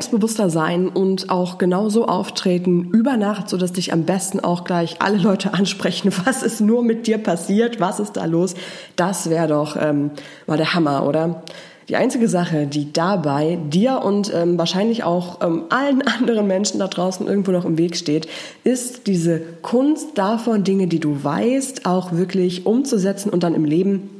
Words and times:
selbstbewusster 0.00 0.48
sein 0.48 0.88
und 0.88 1.28
auch 1.28 1.58
genauso 1.58 2.06
auftreten 2.06 2.88
über 2.90 3.18
Nacht, 3.18 3.50
so 3.50 3.58
dass 3.58 3.74
dich 3.74 3.92
am 3.92 4.04
besten 4.04 4.40
auch 4.40 4.64
gleich 4.64 4.96
alle 5.00 5.18
Leute 5.18 5.52
ansprechen, 5.54 6.10
was 6.24 6.42
ist 6.42 6.62
nur 6.62 6.82
mit 6.82 7.06
dir 7.06 7.18
passiert, 7.18 7.80
was 7.80 8.00
ist 8.00 8.16
da 8.16 8.24
los, 8.24 8.54
das 8.96 9.28
wäre 9.28 9.48
doch 9.48 9.76
ähm, 9.78 10.10
mal 10.46 10.56
der 10.56 10.72
Hammer, 10.72 11.06
oder? 11.06 11.42
Die 11.90 11.96
einzige 11.96 12.28
Sache, 12.28 12.66
die 12.66 12.92
dabei 12.92 13.58
dir 13.68 14.00
und 14.02 14.32
ähm, 14.32 14.56
wahrscheinlich 14.56 15.02
auch 15.04 15.42
ähm, 15.42 15.64
allen 15.68 16.00
anderen 16.06 16.46
Menschen 16.46 16.78
da 16.78 16.88
draußen 16.88 17.26
irgendwo 17.26 17.50
noch 17.50 17.66
im 17.66 17.76
Weg 17.76 17.94
steht, 17.94 18.26
ist 18.64 19.06
diese 19.06 19.40
Kunst 19.60 20.16
davon, 20.16 20.64
Dinge, 20.64 20.86
die 20.86 21.00
du 21.00 21.22
weißt, 21.22 21.84
auch 21.84 22.12
wirklich 22.12 22.64
umzusetzen 22.64 23.28
und 23.28 23.42
dann 23.42 23.54
im 23.54 23.66
Leben 23.66 24.19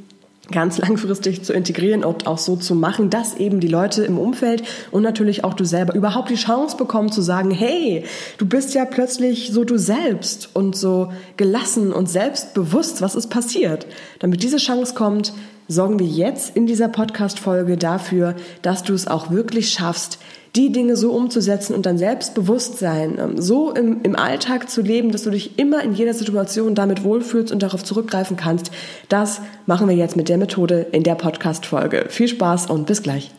ganz 0.51 0.77
langfristig 0.77 1.43
zu 1.43 1.53
integrieren 1.53 2.03
und 2.03 2.27
auch 2.27 2.37
so 2.37 2.55
zu 2.55 2.75
machen, 2.75 3.09
dass 3.09 3.35
eben 3.35 3.59
die 3.59 3.67
Leute 3.67 4.03
im 4.03 4.17
Umfeld 4.17 4.63
und 4.91 5.03
natürlich 5.03 5.43
auch 5.43 5.53
du 5.53 5.65
selber 5.65 5.95
überhaupt 5.95 6.29
die 6.29 6.35
Chance 6.35 6.77
bekommen 6.77 7.11
zu 7.11 7.21
sagen, 7.21 7.51
hey, 7.51 8.05
du 8.37 8.45
bist 8.45 8.73
ja 8.73 8.85
plötzlich 8.85 9.51
so 9.51 9.63
du 9.63 9.77
selbst 9.77 10.49
und 10.53 10.75
so 10.75 11.11
gelassen 11.37 11.91
und 11.93 12.09
selbstbewusst, 12.09 13.01
was 13.01 13.15
ist 13.15 13.27
passiert. 13.27 13.87
Damit 14.19 14.43
diese 14.43 14.57
Chance 14.57 14.93
kommt, 14.93 15.33
sorgen 15.71 15.99
wir 15.99 16.05
jetzt 16.05 16.55
in 16.55 16.67
dieser 16.67 16.89
Podcast-Folge 16.89 17.77
dafür, 17.77 18.35
dass 18.61 18.83
du 18.83 18.93
es 18.93 19.07
auch 19.07 19.31
wirklich 19.31 19.71
schaffst, 19.71 20.19
die 20.55 20.71
Dinge 20.71 20.97
so 20.97 21.13
umzusetzen 21.13 21.73
und 21.73 21.85
dein 21.85 21.97
Selbstbewusstsein 21.97 23.17
ähm, 23.17 23.41
so 23.41 23.71
im, 23.71 24.01
im 24.03 24.17
Alltag 24.17 24.69
zu 24.69 24.81
leben, 24.81 25.11
dass 25.11 25.23
du 25.23 25.29
dich 25.29 25.57
immer 25.57 25.81
in 25.81 25.93
jeder 25.93 26.13
Situation 26.13 26.75
damit 26.75 27.03
wohlfühlst 27.03 27.53
und 27.53 27.63
darauf 27.63 27.83
zurückgreifen 27.83 28.35
kannst, 28.35 28.71
das 29.07 29.41
machen 29.65 29.87
wir 29.87 29.95
jetzt 29.95 30.17
mit 30.17 30.27
der 30.27 30.37
Methode 30.37 30.87
in 30.91 31.03
der 31.03 31.15
Podcast-Folge. 31.15 32.07
Viel 32.09 32.27
Spaß 32.27 32.69
und 32.69 32.85
bis 32.85 33.01
gleich. 33.01 33.31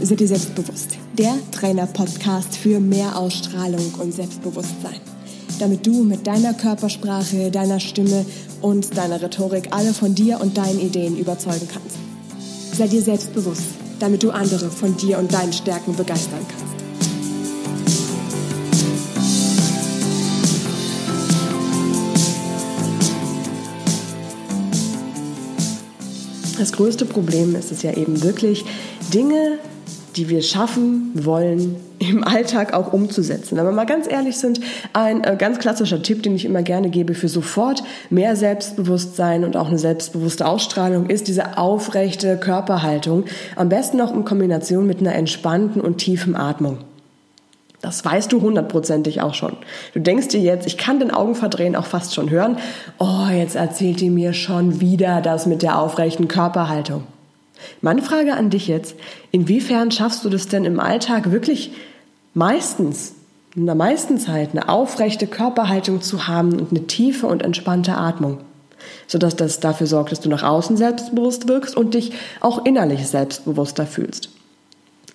Seid 0.00 0.20
ihr 0.20 0.28
selbstbewusst? 0.28 0.98
der 1.18 1.36
Trainer-Podcast 1.50 2.56
für 2.56 2.78
mehr 2.78 3.16
Ausstrahlung 3.16 3.92
und 3.98 4.14
Selbstbewusstsein. 4.14 5.00
Damit 5.58 5.84
du 5.84 6.04
mit 6.04 6.28
deiner 6.28 6.54
Körpersprache, 6.54 7.50
deiner 7.50 7.80
Stimme 7.80 8.24
und 8.62 8.96
deiner 8.96 9.20
Rhetorik 9.20 9.68
alle 9.72 9.92
von 9.92 10.14
dir 10.14 10.40
und 10.40 10.56
deinen 10.56 10.78
Ideen 10.78 11.18
überzeugen 11.18 11.66
kannst. 11.72 11.96
Sei 12.76 12.86
dir 12.86 13.02
selbstbewusst, 13.02 13.64
damit 13.98 14.22
du 14.22 14.30
andere 14.30 14.70
von 14.70 14.96
dir 14.96 15.18
und 15.18 15.34
deinen 15.34 15.52
Stärken 15.52 15.96
begeistern 15.96 16.46
kannst. 16.48 16.64
Das 26.56 26.70
größte 26.70 27.06
Problem 27.06 27.56
ist 27.56 27.72
es 27.72 27.82
ja 27.82 27.92
eben 27.96 28.22
wirklich, 28.22 28.64
Dinge 29.12 29.58
die 30.18 30.28
wir 30.28 30.42
schaffen 30.42 31.12
wollen, 31.14 31.76
im 32.00 32.24
Alltag 32.24 32.74
auch 32.74 32.92
umzusetzen. 32.92 33.56
Wenn 33.56 33.64
wir 33.64 33.72
mal 33.72 33.86
ganz 33.86 34.10
ehrlich 34.10 34.36
sind, 34.36 34.60
ein 34.92 35.22
äh, 35.22 35.36
ganz 35.38 35.58
klassischer 35.58 36.02
Tipp, 36.02 36.22
den 36.22 36.34
ich 36.34 36.44
immer 36.44 36.62
gerne 36.62 36.90
gebe 36.90 37.14
für 37.14 37.28
sofort 37.28 37.82
mehr 38.10 38.34
Selbstbewusstsein 38.34 39.44
und 39.44 39.56
auch 39.56 39.68
eine 39.68 39.78
selbstbewusste 39.78 40.46
Ausstrahlung, 40.46 41.06
ist 41.06 41.28
diese 41.28 41.56
aufrechte 41.56 42.36
Körperhaltung. 42.36 43.24
Am 43.56 43.68
besten 43.68 44.00
auch 44.00 44.12
in 44.12 44.24
Kombination 44.24 44.86
mit 44.86 45.00
einer 45.00 45.14
entspannten 45.14 45.80
und 45.80 45.98
tiefen 45.98 46.34
Atmung. 46.34 46.78
Das 47.80 48.04
weißt 48.04 48.32
du 48.32 48.40
hundertprozentig 48.40 49.22
auch 49.22 49.34
schon. 49.34 49.56
Du 49.94 50.00
denkst 50.00 50.28
dir 50.28 50.40
jetzt, 50.40 50.66
ich 50.66 50.78
kann 50.78 50.98
den 50.98 51.12
Augenverdrehen 51.12 51.76
auch 51.76 51.86
fast 51.86 52.12
schon 52.12 52.28
hören. 52.28 52.58
Oh, 52.98 53.28
jetzt 53.32 53.54
erzählt 53.54 54.00
die 54.00 54.10
mir 54.10 54.32
schon 54.32 54.80
wieder 54.80 55.20
das 55.20 55.46
mit 55.46 55.62
der 55.62 55.78
aufrechten 55.78 56.26
Körperhaltung. 56.26 57.04
Meine 57.80 58.02
Frage 58.02 58.34
an 58.34 58.50
dich 58.50 58.68
jetzt, 58.68 58.96
inwiefern 59.30 59.90
schaffst 59.90 60.24
du 60.24 60.28
das 60.28 60.48
denn 60.48 60.64
im 60.64 60.80
Alltag 60.80 61.30
wirklich 61.30 61.72
meistens, 62.34 63.14
in 63.54 63.66
der 63.66 63.74
meisten 63.74 64.18
Zeit, 64.18 64.50
eine 64.52 64.68
aufrechte 64.68 65.26
Körperhaltung 65.26 66.00
zu 66.00 66.28
haben 66.28 66.58
und 66.58 66.70
eine 66.70 66.86
tiefe 66.86 67.26
und 67.26 67.42
entspannte 67.42 67.94
Atmung? 67.96 68.38
Sodass 69.06 69.36
das 69.36 69.60
dafür 69.60 69.86
sorgt, 69.86 70.12
dass 70.12 70.20
du 70.20 70.28
nach 70.28 70.42
außen 70.42 70.76
selbstbewusst 70.76 71.48
wirkst 71.48 71.76
und 71.76 71.94
dich 71.94 72.12
auch 72.40 72.64
innerlich 72.64 73.06
selbstbewusster 73.06 73.86
fühlst. 73.86 74.30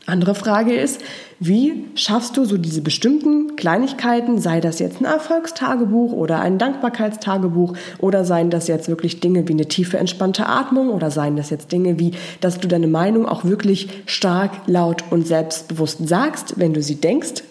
Andere 0.05 0.35
Frage 0.35 0.75
ist, 0.75 0.99
wie 1.39 1.85
schaffst 1.95 2.35
du 2.35 2.43
so 2.43 2.57
diese 2.57 2.81
bestimmten 2.81 3.55
Kleinigkeiten, 3.55 4.37
sei 4.37 4.59
das 4.59 4.79
jetzt 4.79 4.99
ein 4.99 5.05
Erfolgstagebuch 5.05 6.11
oder 6.11 6.41
ein 6.41 6.57
Dankbarkeitstagebuch 6.57 7.75
oder 7.99 8.25
seien 8.25 8.49
das 8.49 8.67
jetzt 8.67 8.89
wirklich 8.89 9.21
Dinge 9.21 9.47
wie 9.47 9.53
eine 9.53 9.67
tiefe 9.67 9.97
entspannte 9.97 10.47
Atmung 10.47 10.89
oder 10.89 11.09
seien 11.09 11.37
das 11.37 11.49
jetzt 11.51 11.71
Dinge 11.71 11.99
wie, 11.99 12.11
dass 12.41 12.59
du 12.59 12.67
deine 12.67 12.87
Meinung 12.87 13.25
auch 13.25 13.45
wirklich 13.45 13.87
stark, 14.05 14.51
laut 14.67 15.05
und 15.09 15.25
selbstbewusst 15.25 16.05
sagst, 16.05 16.59
wenn 16.59 16.73
du 16.73 16.81
sie 16.81 16.95
denkst? 16.95 17.43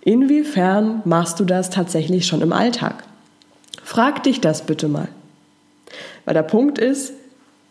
Inwiefern 0.00 1.02
machst 1.04 1.40
du 1.40 1.44
das 1.44 1.68
tatsächlich 1.68 2.26
schon 2.26 2.40
im 2.40 2.54
Alltag? 2.54 3.04
Frag 3.82 4.22
dich 4.22 4.40
das 4.40 4.62
bitte 4.62 4.88
mal. 4.88 5.08
Weil 6.24 6.34
der 6.34 6.42
Punkt 6.42 6.78
ist, 6.78 7.12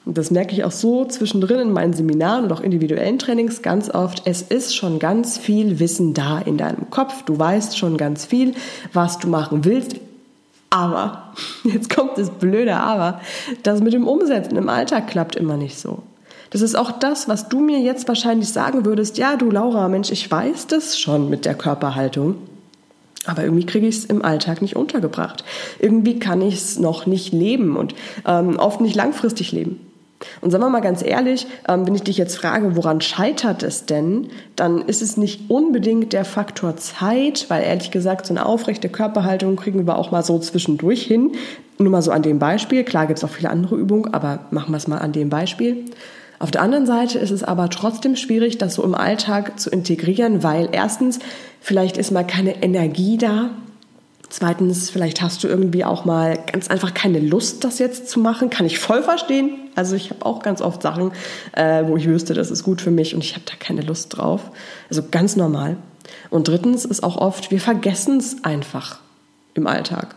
und 0.05 0.19
das 0.19 0.29
merke 0.29 0.53
ich 0.53 0.63
auch 0.63 0.71
so 0.71 1.05
zwischendrin 1.05 1.59
in 1.59 1.71
meinen 1.71 1.93
Seminaren 1.93 2.45
und 2.45 2.51
auch 2.51 2.61
individuellen 2.61 3.17
Trainings 3.17 3.63
ganz 3.63 3.89
oft. 3.89 4.21
Es 4.25 4.43
ist 4.43 4.75
schon 4.75 4.99
ganz 4.99 5.39
viel 5.39 5.79
Wissen 5.79 6.13
da 6.13 6.39
in 6.39 6.57
deinem 6.57 6.91
Kopf. 6.91 7.23
Du 7.23 7.37
weißt 7.37 7.77
schon 7.77 7.97
ganz 7.97 8.23
viel, 8.25 8.53
was 8.93 9.17
du 9.17 9.27
machen 9.27 9.65
willst. 9.65 9.95
Aber, 10.69 11.33
jetzt 11.63 11.93
kommt 11.93 12.17
das 12.17 12.29
blöde 12.29 12.75
Aber, 12.75 13.19
das 13.63 13.81
mit 13.81 13.93
dem 13.93 14.07
Umsetzen 14.07 14.57
im 14.57 14.69
Alltag 14.69 15.07
klappt 15.07 15.35
immer 15.35 15.57
nicht 15.57 15.79
so. 15.79 16.03
Das 16.51 16.61
ist 16.61 16.75
auch 16.75 16.91
das, 16.91 17.27
was 17.27 17.49
du 17.49 17.59
mir 17.59 17.79
jetzt 17.79 18.07
wahrscheinlich 18.07 18.49
sagen 18.49 18.85
würdest. 18.85 19.17
Ja, 19.17 19.35
du 19.35 19.49
Laura, 19.49 19.87
Mensch, 19.87 20.11
ich 20.11 20.29
weiß 20.29 20.67
das 20.67 20.99
schon 20.99 21.29
mit 21.29 21.45
der 21.45 21.55
Körperhaltung. 21.55 22.35
Aber 23.25 23.43
irgendwie 23.43 23.65
kriege 23.65 23.87
ich 23.87 23.97
es 23.97 24.05
im 24.05 24.23
Alltag 24.23 24.61
nicht 24.61 24.75
untergebracht. 24.75 25.43
Irgendwie 25.79 26.19
kann 26.19 26.43
ich 26.43 26.55
es 26.55 26.77
noch 26.77 27.07
nicht 27.07 27.33
leben 27.33 27.75
und 27.75 27.95
ähm, 28.27 28.57
oft 28.57 28.81
nicht 28.81 28.95
langfristig 28.95 29.51
leben. 29.51 29.84
Und 30.41 30.51
sagen 30.51 30.63
wir 30.63 30.69
mal 30.69 30.81
ganz 30.81 31.03
ehrlich, 31.03 31.47
ähm, 31.67 31.85
wenn 31.85 31.95
ich 31.95 32.03
dich 32.03 32.17
jetzt 32.17 32.35
frage, 32.35 32.75
woran 32.75 33.01
scheitert 33.01 33.63
es 33.63 33.85
denn, 33.85 34.27
dann 34.55 34.81
ist 34.81 35.01
es 35.01 35.17
nicht 35.17 35.49
unbedingt 35.49 36.13
der 36.13 36.25
Faktor 36.25 36.77
Zeit, 36.77 37.45
weil 37.49 37.63
ehrlich 37.63 37.91
gesagt, 37.91 38.25
so 38.25 38.33
eine 38.33 38.45
aufrechte 38.45 38.89
Körperhaltung 38.89 39.55
kriegen 39.55 39.85
wir 39.87 39.97
auch 39.97 40.11
mal 40.11 40.23
so 40.23 40.39
zwischendurch 40.39 41.03
hin. 41.03 41.31
Nur 41.77 41.91
mal 41.91 42.01
so 42.01 42.11
an 42.11 42.21
dem 42.21 42.39
Beispiel. 42.39 42.83
Klar 42.83 43.07
gibt 43.07 43.19
es 43.19 43.23
auch 43.23 43.29
viele 43.29 43.49
andere 43.49 43.75
Übungen, 43.75 44.13
aber 44.13 44.45
machen 44.51 44.71
wir 44.71 44.77
es 44.77 44.87
mal 44.87 44.99
an 44.99 45.11
dem 45.11 45.29
Beispiel. 45.29 45.85
Auf 46.39 46.51
der 46.51 46.61
anderen 46.61 46.85
Seite 46.85 47.17
ist 47.17 47.31
es 47.31 47.43
aber 47.43 47.69
trotzdem 47.69 48.15
schwierig, 48.15 48.57
das 48.57 48.75
so 48.75 48.83
im 48.83 48.93
Alltag 48.93 49.59
zu 49.59 49.69
integrieren, 49.69 50.43
weil 50.43 50.69
erstens 50.71 51.19
vielleicht 51.61 51.97
ist 51.97 52.11
mal 52.11 52.25
keine 52.25 52.61
Energie 52.61 53.17
da, 53.17 53.51
Zweitens, 54.37 54.89
vielleicht 54.89 55.21
hast 55.21 55.45
du 55.45 55.47
irgendwie 55.47 55.85
auch 55.85 56.03
mal 56.03 56.37
ganz 56.51 56.67
einfach 56.67 56.93
keine 56.93 57.19
Lust, 57.19 57.63
das 57.63 57.79
jetzt 57.79 58.09
zu 58.09 58.19
machen. 58.19 58.49
Kann 58.49 58.65
ich 58.65 58.79
voll 58.79 59.01
verstehen. 59.01 59.51
Also 59.75 59.95
ich 59.95 60.09
habe 60.09 60.25
auch 60.25 60.41
ganz 60.41 60.61
oft 60.61 60.81
Sachen, 60.81 61.13
äh, 61.53 61.85
wo 61.87 61.95
ich 61.95 62.05
wüsste, 62.05 62.33
das 62.33 62.51
ist 62.51 62.63
gut 62.63 62.81
für 62.81 62.91
mich 62.91 63.15
und 63.15 63.23
ich 63.23 63.35
habe 63.35 63.45
da 63.45 63.53
keine 63.57 63.79
Lust 63.79 64.17
drauf. 64.17 64.41
Also 64.89 65.03
ganz 65.09 65.37
normal. 65.37 65.77
Und 66.31 66.49
drittens 66.49 66.83
ist 66.83 67.01
auch 67.01 67.15
oft, 67.15 67.49
wir 67.49 67.61
vergessen 67.61 68.17
es 68.17 68.43
einfach 68.43 68.99
im 69.53 69.67
Alltag. 69.67 70.15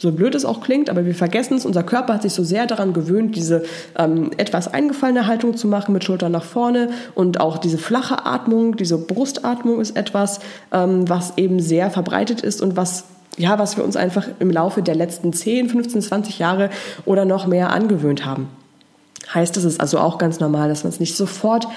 So 0.00 0.12
blöd 0.12 0.34
es 0.34 0.46
auch 0.46 0.62
klingt, 0.62 0.88
aber 0.88 1.04
wir 1.04 1.14
vergessen 1.14 1.58
es. 1.58 1.66
Unser 1.66 1.82
Körper 1.82 2.14
hat 2.14 2.22
sich 2.22 2.32
so 2.32 2.44
sehr 2.44 2.66
daran 2.66 2.94
gewöhnt, 2.94 3.36
diese 3.36 3.64
ähm, 3.98 4.30
etwas 4.38 4.72
eingefallene 4.72 5.26
Haltung 5.26 5.58
zu 5.58 5.68
machen 5.68 5.92
mit 5.92 6.04
Schultern 6.04 6.32
nach 6.32 6.44
vorne. 6.44 6.88
Und 7.14 7.38
auch 7.38 7.58
diese 7.58 7.76
flache 7.76 8.24
Atmung, 8.24 8.76
diese 8.76 8.96
Brustatmung 8.96 9.78
ist 9.78 9.94
etwas, 9.94 10.40
ähm, 10.72 11.06
was 11.06 11.36
eben 11.36 11.60
sehr 11.60 11.90
verbreitet 11.90 12.40
ist 12.40 12.62
und 12.62 12.74
was 12.74 13.04
ja, 13.38 13.58
was 13.58 13.76
wir 13.76 13.84
uns 13.84 13.96
einfach 13.96 14.26
im 14.38 14.50
Laufe 14.50 14.82
der 14.82 14.94
letzten 14.94 15.32
10, 15.32 15.70
15, 15.70 16.02
20 16.02 16.38
Jahre 16.38 16.70
oder 17.04 17.24
noch 17.24 17.46
mehr 17.46 17.70
angewöhnt 17.70 18.26
haben. 18.26 18.48
Heißt, 19.32 19.56
es 19.56 19.64
ist 19.64 19.80
also 19.80 19.98
auch 19.98 20.18
ganz 20.18 20.40
normal, 20.40 20.68
dass 20.68 20.84
wir 20.84 20.88
es 20.88 21.00
nicht 21.00 21.16
sofort 21.16 21.68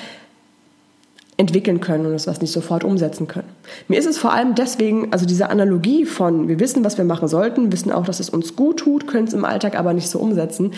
entwickeln 1.37 1.79
können 1.81 2.05
und 2.05 2.13
das 2.13 2.27
was 2.27 2.41
nicht 2.41 2.51
sofort 2.51 2.83
umsetzen 2.83 3.27
können. 3.27 3.49
Mir 3.87 3.99
ist 3.99 4.05
es 4.05 4.17
vor 4.17 4.31
allem 4.31 4.53
deswegen, 4.53 5.11
also 5.11 5.25
diese 5.25 5.49
Analogie 5.49 6.05
von, 6.05 6.47
wir 6.47 6.59
wissen, 6.59 6.83
was 6.83 6.97
wir 6.97 7.05
machen 7.05 7.27
sollten, 7.27 7.71
wissen 7.71 7.91
auch, 7.91 8.05
dass 8.05 8.19
es 8.19 8.29
uns 8.29 8.55
gut 8.55 8.77
tut, 8.77 9.07
können 9.07 9.27
es 9.27 9.33
im 9.33 9.43
Alltag 9.43 9.77
aber 9.77 9.93
nicht 9.93 10.09
so 10.09 10.19
umsetzen, 10.19 10.73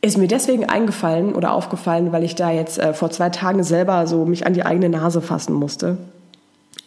ist 0.00 0.18
mir 0.18 0.28
deswegen 0.28 0.64
eingefallen 0.64 1.34
oder 1.34 1.52
aufgefallen, 1.52 2.10
weil 2.10 2.24
ich 2.24 2.34
da 2.34 2.50
jetzt 2.50 2.78
äh, 2.78 2.94
vor 2.94 3.10
zwei 3.10 3.30
Tagen 3.30 3.62
selber 3.62 4.06
so 4.06 4.24
mich 4.24 4.46
an 4.46 4.54
die 4.54 4.64
eigene 4.64 4.88
Nase 4.88 5.20
fassen 5.20 5.54
musste. 5.54 5.98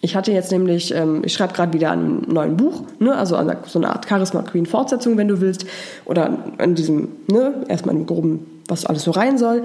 Ich 0.06 0.16
hatte 0.16 0.32
jetzt 0.32 0.52
nämlich, 0.52 0.94
ähm, 0.94 1.24
ich 1.26 1.34
schreibe 1.34 1.54
gerade 1.54 1.74
wieder 1.74 1.90
an 1.90 2.00
einem 2.00 2.22
neuen 2.28 2.58
Buch, 2.58 2.84
ne, 3.00 3.16
also 3.16 3.38
an 3.38 3.58
so 3.66 3.80
eine 3.80 3.90
Art 3.90 4.08
Charisma 4.08 4.44
Queen 4.44 4.68
Fortsetzung, 4.68 5.18
wenn 5.18 5.28
du 5.28 5.42
willst, 5.42 5.66
oder 6.06 6.38
an 6.60 6.76
diesem, 6.76 7.08
ne, 7.26 7.64
erstmal 7.70 7.96
im 7.96 8.06
groben, 8.06 8.62
was 8.68 8.86
alles 8.86 9.02
so 9.02 9.10
rein 9.10 9.40
soll. 9.40 9.64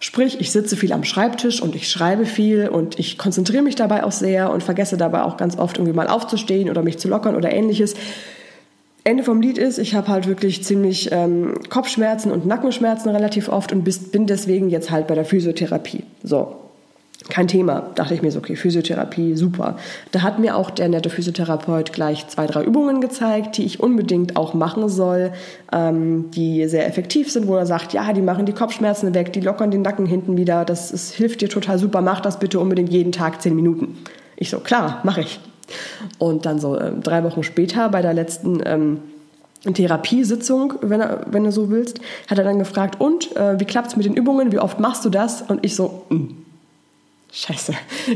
Sprich, 0.00 0.40
ich 0.40 0.50
sitze 0.50 0.74
viel 0.74 0.92
am 0.92 1.04
Schreibtisch 1.04 1.62
und 1.62 1.76
ich 1.76 1.88
schreibe 1.88 2.26
viel 2.26 2.68
und 2.68 2.98
ich 2.98 3.16
konzentriere 3.16 3.62
mich 3.62 3.76
dabei 3.76 4.02
auch 4.02 4.10
sehr 4.10 4.50
und 4.50 4.64
vergesse 4.64 4.96
dabei 4.96 5.22
auch 5.22 5.36
ganz 5.36 5.56
oft 5.56 5.78
irgendwie 5.78 5.94
mal 5.94 6.08
aufzustehen 6.08 6.68
oder 6.68 6.82
mich 6.82 6.98
zu 6.98 7.06
lockern 7.06 7.36
oder 7.36 7.52
ähnliches. 7.52 7.94
Ende 9.04 9.22
vom 9.22 9.40
Lied 9.40 9.56
ist, 9.56 9.78
ich 9.78 9.94
habe 9.94 10.08
halt 10.08 10.26
wirklich 10.26 10.64
ziemlich 10.64 11.10
ähm, 11.12 11.54
Kopfschmerzen 11.70 12.32
und 12.32 12.44
Nackenschmerzen 12.44 13.08
relativ 13.10 13.48
oft 13.48 13.70
und 13.70 13.84
bis, 13.84 14.10
bin 14.10 14.26
deswegen 14.26 14.68
jetzt 14.68 14.90
halt 14.90 15.06
bei 15.06 15.14
der 15.14 15.24
Physiotherapie. 15.24 16.02
So, 16.24 16.65
kein 17.28 17.48
Thema. 17.48 17.90
Dachte 17.94 18.14
ich 18.14 18.22
mir 18.22 18.30
so, 18.30 18.38
okay, 18.38 18.56
Physiotherapie, 18.56 19.36
super. 19.36 19.76
Da 20.12 20.22
hat 20.22 20.38
mir 20.38 20.56
auch 20.56 20.70
der 20.70 20.88
nette 20.88 21.10
Physiotherapeut 21.10 21.92
gleich 21.92 22.28
zwei, 22.28 22.46
drei 22.46 22.62
Übungen 22.62 23.00
gezeigt, 23.00 23.56
die 23.56 23.64
ich 23.64 23.80
unbedingt 23.80 24.36
auch 24.36 24.54
machen 24.54 24.88
soll, 24.88 25.32
ähm, 25.72 26.30
die 26.30 26.66
sehr 26.68 26.86
effektiv 26.86 27.30
sind, 27.30 27.46
wo 27.46 27.56
er 27.56 27.66
sagt, 27.66 27.92
ja, 27.92 28.12
die 28.12 28.22
machen 28.22 28.46
die 28.46 28.52
Kopfschmerzen 28.52 29.14
weg, 29.14 29.32
die 29.32 29.40
lockern 29.40 29.70
den 29.70 29.82
Nacken 29.82 30.06
hinten 30.06 30.36
wieder, 30.36 30.64
das, 30.64 30.90
das 30.90 31.10
hilft 31.10 31.40
dir 31.40 31.48
total 31.48 31.78
super, 31.78 32.00
mach 32.00 32.20
das 32.20 32.38
bitte 32.38 32.60
unbedingt 32.60 32.90
jeden 32.90 33.12
Tag 33.12 33.42
zehn 33.42 33.56
Minuten. 33.56 33.98
Ich 34.36 34.50
so, 34.50 34.58
klar, 34.58 35.00
mache 35.02 35.22
ich. 35.22 35.40
Und 36.18 36.46
dann 36.46 36.60
so 36.60 36.76
äh, 36.76 36.92
drei 37.02 37.24
Wochen 37.24 37.42
später 37.42 37.88
bei 37.88 38.02
der 38.02 38.14
letzten 38.14 38.60
ähm, 38.64 39.00
Therapiesitzung, 39.74 40.74
wenn, 40.80 41.00
er, 41.00 41.26
wenn 41.28 41.42
du 41.42 41.50
so 41.50 41.70
willst, 41.70 42.00
hat 42.28 42.38
er 42.38 42.44
dann 42.44 42.58
gefragt, 42.60 43.00
und 43.00 43.34
äh, 43.36 43.58
wie 43.58 43.64
klappt's 43.64 43.96
mit 43.96 44.06
den 44.06 44.14
Übungen, 44.14 44.52
wie 44.52 44.60
oft 44.60 44.78
machst 44.78 45.04
du 45.04 45.10
das? 45.10 45.42
Und 45.42 45.64
ich 45.64 45.74
so, 45.74 46.04
mh 46.10 46.18
mm, 46.18 46.45
Scheiße. 47.32 47.74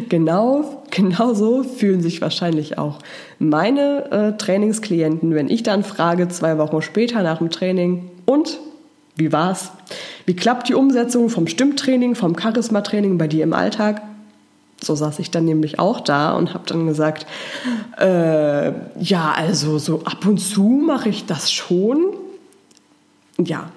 Genau, 0.09 0.83
genau 0.91 1.35
so 1.35 1.63
fühlen 1.63 2.01
sich 2.01 2.23
wahrscheinlich 2.23 2.79
auch 2.79 3.01
meine 3.39 4.11
äh, 4.11 4.37
Trainingsklienten, 4.39 5.35
wenn 5.35 5.51
ich 5.51 5.63
dann 5.63 5.85
frage, 5.85 6.29
zwei 6.29 6.57
Wochen 6.59 6.81
später 6.81 7.23
nach 7.23 7.39
dem 7.39 7.51
Training, 7.51 8.11
und 8.27 8.59
wie 9.17 9.33
war's? 9.33 9.73
Wie 10.25 10.37
klappt 10.37 10.69
die 10.69 10.75
Umsetzung 10.75 11.29
vom 11.29 11.47
Stimmtraining, 11.47 12.15
vom 12.15 12.39
Charisma-Training 12.39 13.19
bei 13.19 13.27
dir 13.27 13.43
im 13.43 13.53
Alltag? 13.53 14.03
So 14.83 14.95
saß 14.95 15.19
ich 15.19 15.31
dann 15.31 15.45
nämlich 15.45 15.79
auch 15.79 16.01
da 16.01 16.33
und 16.33 16.55
habe 16.55 16.65
dann 16.67 16.87
gesagt, 16.87 17.27
äh, 17.99 18.73
ja, 18.99 19.33
also 19.37 19.79
so 19.79 20.03
ab 20.05 20.25
und 20.27 20.39
zu 20.39 20.63
mache 20.63 21.11
ich 21.11 21.27
das 21.27 21.53
schon. 21.53 22.15
Ja, 23.39 23.71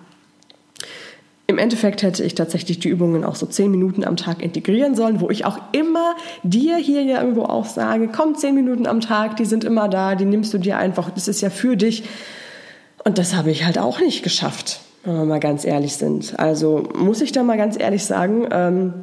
im 1.54 1.60
Endeffekt 1.60 2.02
hätte 2.02 2.24
ich 2.24 2.34
tatsächlich 2.34 2.80
die 2.80 2.90
Übungen 2.90 3.24
auch 3.24 3.36
so 3.36 3.46
zehn 3.46 3.70
Minuten 3.70 4.04
am 4.04 4.18
Tag 4.18 4.42
integrieren 4.42 4.96
sollen, 4.96 5.22
wo 5.22 5.30
ich 5.30 5.46
auch 5.46 5.60
immer 5.72 6.16
dir 6.42 6.78
hier 6.78 7.04
ja 7.04 7.22
irgendwo 7.22 7.44
auch 7.44 7.66
sage, 7.66 8.10
komm, 8.14 8.36
zehn 8.36 8.56
Minuten 8.56 8.88
am 8.88 9.02
Tag, 9.02 9.38
die 9.38 9.46
sind 9.46 9.64
immer 9.64 9.88
da, 9.88 10.16
die 10.16 10.26
nimmst 10.26 10.54
du 10.54 10.58
dir 10.58 10.78
einfach, 10.78 11.12
das 11.12 11.28
ist 11.28 11.42
ja 11.42 11.52
für 11.52 11.78
dich. 11.78 12.04
Und 13.04 13.20
das 13.20 13.36
habe 13.36 13.52
ich 13.52 13.66
halt 13.66 13.78
auch 13.78 14.00
nicht 14.00 14.24
geschafft, 14.24 14.80
wenn 15.04 15.16
wir 15.16 15.26
mal 15.26 15.40
ganz 15.40 15.64
ehrlich 15.64 15.96
sind. 15.96 16.40
Also 16.40 16.90
muss 16.96 17.22
ich 17.22 17.32
da 17.32 17.44
mal 17.44 17.58
ganz 17.58 17.80
ehrlich 17.80 18.04
sagen, 18.04 18.48
ähm, 18.52 18.94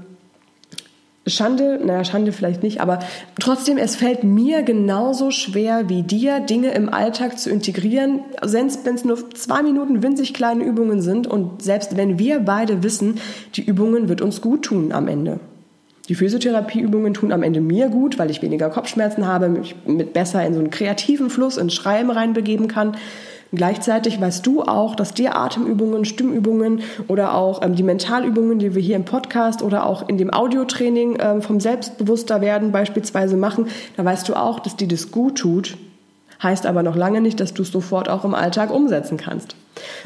Schande, 1.30 1.80
naja, 1.84 2.04
Schande 2.04 2.32
vielleicht 2.32 2.62
nicht, 2.62 2.80
aber 2.80 2.98
trotzdem, 3.38 3.78
es 3.78 3.96
fällt 3.96 4.24
mir 4.24 4.62
genauso 4.62 5.30
schwer 5.30 5.88
wie 5.88 6.02
dir, 6.02 6.40
Dinge 6.40 6.72
im 6.72 6.92
Alltag 6.92 7.38
zu 7.38 7.50
integrieren, 7.50 8.20
selbst 8.42 8.84
wenn 8.84 8.94
es 8.94 9.04
nur 9.04 9.30
zwei 9.30 9.62
Minuten 9.62 10.02
winzig 10.02 10.34
kleine 10.34 10.64
Übungen 10.64 11.00
sind 11.00 11.26
und 11.26 11.62
selbst 11.62 11.96
wenn 11.96 12.18
wir 12.18 12.40
beide 12.40 12.82
wissen, 12.82 13.20
die 13.54 13.64
Übungen 13.64 14.08
wird 14.08 14.20
uns 14.20 14.40
gut 14.40 14.62
tun 14.64 14.92
am 14.92 15.08
Ende. 15.08 15.40
Die 16.10 16.16
Physiotherapieübungen 16.16 17.14
tun 17.14 17.30
am 17.30 17.44
Ende 17.44 17.60
mir 17.60 17.88
gut, 17.88 18.18
weil 18.18 18.30
ich 18.30 18.42
weniger 18.42 18.68
Kopfschmerzen 18.68 19.28
habe, 19.28 19.48
mich 19.48 19.76
mit 19.86 20.12
besser 20.12 20.44
in 20.44 20.54
so 20.54 20.58
einen 20.58 20.70
kreativen 20.70 21.30
Fluss, 21.30 21.56
ins 21.56 21.72
Schreiben 21.72 22.10
reinbegeben 22.10 22.66
kann. 22.66 22.96
Gleichzeitig 23.52 24.20
weißt 24.20 24.46
du 24.46 24.62
auch, 24.62 24.94
dass 24.94 25.12
dir 25.12 25.36
Atemübungen, 25.36 26.04
Stimmübungen 26.04 26.82
oder 27.08 27.34
auch 27.34 27.62
ähm, 27.62 27.74
die 27.74 27.82
Mentalübungen, 27.82 28.60
die 28.60 28.74
wir 28.74 28.82
hier 28.82 28.94
im 28.94 29.04
Podcast 29.04 29.62
oder 29.62 29.86
auch 29.86 30.08
in 30.08 30.18
dem 30.18 30.32
Audiotraining 30.32 31.18
ähm, 31.20 31.42
vom 31.42 31.58
Selbstbewussterwerden 31.58 32.70
beispielsweise 32.70 33.36
machen, 33.36 33.66
da 33.96 34.04
weißt 34.04 34.28
du 34.28 34.34
auch, 34.34 34.60
dass 34.60 34.76
dir 34.76 34.86
das 34.86 35.10
gut 35.10 35.38
tut, 35.38 35.76
heißt 36.42 36.66
aber 36.66 36.82
noch 36.82 36.96
lange 36.96 37.20
nicht, 37.20 37.40
dass 37.40 37.54
du 37.54 37.62
es 37.62 37.70
sofort 37.70 38.08
auch 38.08 38.24
im 38.24 38.34
Alltag 38.34 38.70
umsetzen 38.70 39.16
kannst. 39.16 39.54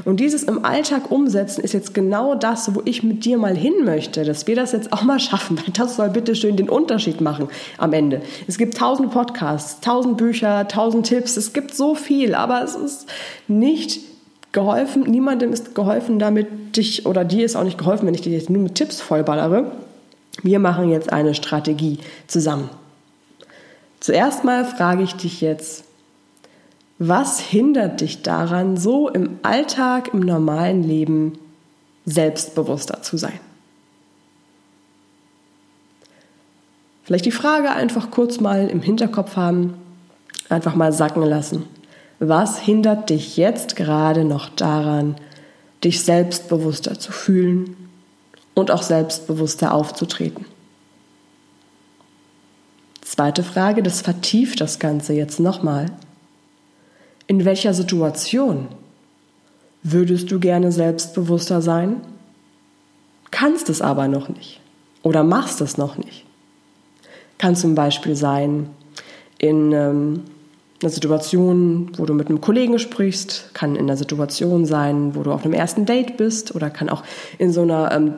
Und 0.04 0.20
dieses 0.20 0.42
im 0.42 0.64
Alltag 0.64 1.10
umsetzen 1.10 1.62
ist 1.62 1.72
jetzt 1.72 1.94
genau 1.94 2.34
das, 2.34 2.74
wo 2.74 2.82
ich 2.84 3.02
mit 3.02 3.24
dir 3.24 3.38
mal 3.38 3.56
hin 3.56 3.84
möchte, 3.84 4.24
dass 4.24 4.46
wir 4.46 4.56
das 4.56 4.72
jetzt 4.72 4.92
auch 4.92 5.02
mal 5.02 5.20
schaffen, 5.20 5.58
weil 5.58 5.72
das 5.72 5.96
soll 5.96 6.10
bitte 6.10 6.34
schön 6.34 6.56
den 6.56 6.68
Unterschied 6.68 7.20
machen 7.20 7.48
am 7.78 7.92
Ende. 7.92 8.22
Es 8.46 8.58
gibt 8.58 8.76
tausend 8.76 9.10
Podcasts, 9.10 9.80
tausend 9.80 10.16
Bücher, 10.16 10.68
tausend 10.68 11.06
Tipps, 11.06 11.36
es 11.36 11.52
gibt 11.52 11.74
so 11.74 11.94
viel, 11.94 12.34
aber 12.34 12.62
es 12.62 12.74
ist 12.74 13.08
nicht 13.48 14.00
geholfen, 14.52 15.02
niemandem 15.02 15.52
ist 15.52 15.74
geholfen 15.74 16.18
damit 16.18 16.76
dich 16.76 17.06
oder 17.06 17.24
dir 17.24 17.44
ist 17.44 17.56
auch 17.56 17.64
nicht 17.64 17.78
geholfen, 17.78 18.06
wenn 18.06 18.14
ich 18.14 18.22
dich 18.22 18.32
jetzt 18.32 18.50
nur 18.50 18.62
mit 18.62 18.76
Tipps 18.76 19.00
vollballere. 19.00 19.72
Wir 20.42 20.58
machen 20.58 20.90
jetzt 20.90 21.12
eine 21.12 21.34
Strategie 21.34 21.98
zusammen. 22.26 22.70
Zuerst 24.00 24.44
mal 24.44 24.64
frage 24.64 25.02
ich 25.02 25.14
dich 25.14 25.40
jetzt, 25.40 25.84
was 26.98 27.40
hindert 27.40 28.00
dich 28.00 28.22
daran, 28.22 28.76
so 28.76 29.08
im 29.08 29.38
Alltag, 29.42 30.14
im 30.14 30.20
normalen 30.20 30.82
Leben 30.82 31.38
selbstbewusster 32.06 33.02
zu 33.02 33.16
sein? 33.16 33.40
Vielleicht 37.02 37.26
die 37.26 37.32
Frage 37.32 37.70
einfach 37.70 38.10
kurz 38.10 38.40
mal 38.40 38.68
im 38.68 38.80
Hinterkopf 38.80 39.36
haben, 39.36 39.74
einfach 40.48 40.74
mal 40.74 40.92
sacken 40.92 41.22
lassen. 41.22 41.64
Was 42.18 42.58
hindert 42.58 43.10
dich 43.10 43.36
jetzt 43.36 43.76
gerade 43.76 44.24
noch 44.24 44.48
daran, 44.48 45.16
dich 45.82 46.02
selbstbewusster 46.02 46.98
zu 46.98 47.12
fühlen 47.12 47.76
und 48.54 48.70
auch 48.70 48.82
selbstbewusster 48.82 49.74
aufzutreten? 49.74 50.46
Zweite 53.02 53.42
Frage, 53.42 53.82
das 53.82 54.00
vertieft 54.00 54.62
das 54.62 54.78
Ganze 54.78 55.12
jetzt 55.12 55.40
nochmal. 55.40 55.90
In 57.26 57.44
welcher 57.44 57.74
Situation 57.74 58.68
würdest 59.82 60.30
du 60.30 60.38
gerne 60.38 60.72
selbstbewusster 60.72 61.62
sein? 61.62 62.00
Kannst 63.30 63.68
es 63.68 63.80
aber 63.80 64.08
noch 64.08 64.28
nicht 64.28 64.60
oder 65.02 65.22
machst 65.24 65.60
es 65.60 65.76
noch 65.76 65.96
nicht. 65.96 66.24
Kann 67.38 67.56
zum 67.56 67.74
Beispiel 67.74 68.16
sein 68.16 68.70
in 69.38 69.72
ähm, 69.72 70.22
einer 70.82 70.90
Situation, 70.90 71.92
wo 71.96 72.06
du 72.06 72.14
mit 72.14 72.28
einem 72.28 72.40
Kollegen 72.40 72.78
sprichst, 72.78 73.50
kann 73.54 73.76
in 73.76 73.82
einer 73.82 73.96
Situation 73.96 74.66
sein, 74.66 75.14
wo 75.14 75.22
du 75.22 75.32
auf 75.32 75.44
einem 75.44 75.54
ersten 75.54 75.86
Date 75.86 76.16
bist 76.16 76.54
oder 76.54 76.70
kann 76.70 76.88
auch 76.88 77.02
in 77.38 77.52
so 77.52 77.62
einer 77.62 77.92
ähm, 77.92 78.14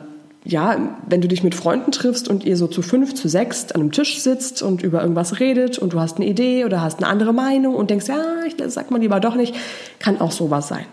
ja, 0.47 0.77
wenn 1.07 1.19
du 1.19 1.27
dich 1.27 1.43
mit 1.43 1.55
Freunden 1.55 1.91
triffst 1.91 2.29
und 2.29 2.45
ihr 2.45 2.55
so 2.55 2.67
zu 2.67 2.81
fünf, 2.81 3.13
zu 3.13 3.27
sechs 3.27 3.71
an 3.73 3.81
einem 3.81 3.91
Tisch 3.91 4.21
sitzt 4.21 4.61
und 4.61 4.81
über 4.81 5.01
irgendwas 5.01 5.41
redet 5.41 5.77
und 5.77 5.91
du 5.91 5.99
hast 5.99 6.17
eine 6.17 6.25
Idee 6.25 6.63
oder 6.63 6.81
hast 6.81 6.99
eine 6.99 7.07
andere 7.07 7.33
Meinung 7.33 7.75
und 7.75 7.89
denkst, 7.89 8.07
ja, 8.07 8.23
ich 8.45 8.55
sag 8.67 8.89
mal 8.89 9.01
lieber 9.01 9.19
doch 9.19 9.35
nicht, 9.35 9.53
kann 9.99 10.21
auch 10.21 10.31
sowas 10.31 10.69
sein. 10.69 10.85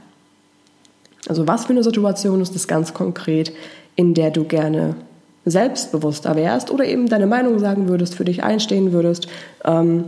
Also 1.29 1.47
was 1.47 1.67
für 1.67 1.73
eine 1.73 1.85
Situation 1.85 2.41
ist 2.41 2.55
das 2.55 2.67
ganz 2.67 2.95
konkret, 2.95 3.53
in 3.95 4.13
der 4.15 4.31
du 4.31 4.45
gerne 4.45 4.97
selbstbewusster 5.45 6.35
wärst 6.35 6.73
oder 6.73 6.85
eben 6.87 7.09
deine 7.09 7.27
Meinung 7.27 7.61
sagen 7.61 7.89
würdest, 7.89 8.17
für 8.17 8.25
dich 8.25 8.43
einstehen 8.43 8.93
würdest, 8.93 9.29
ähm, 9.65 10.07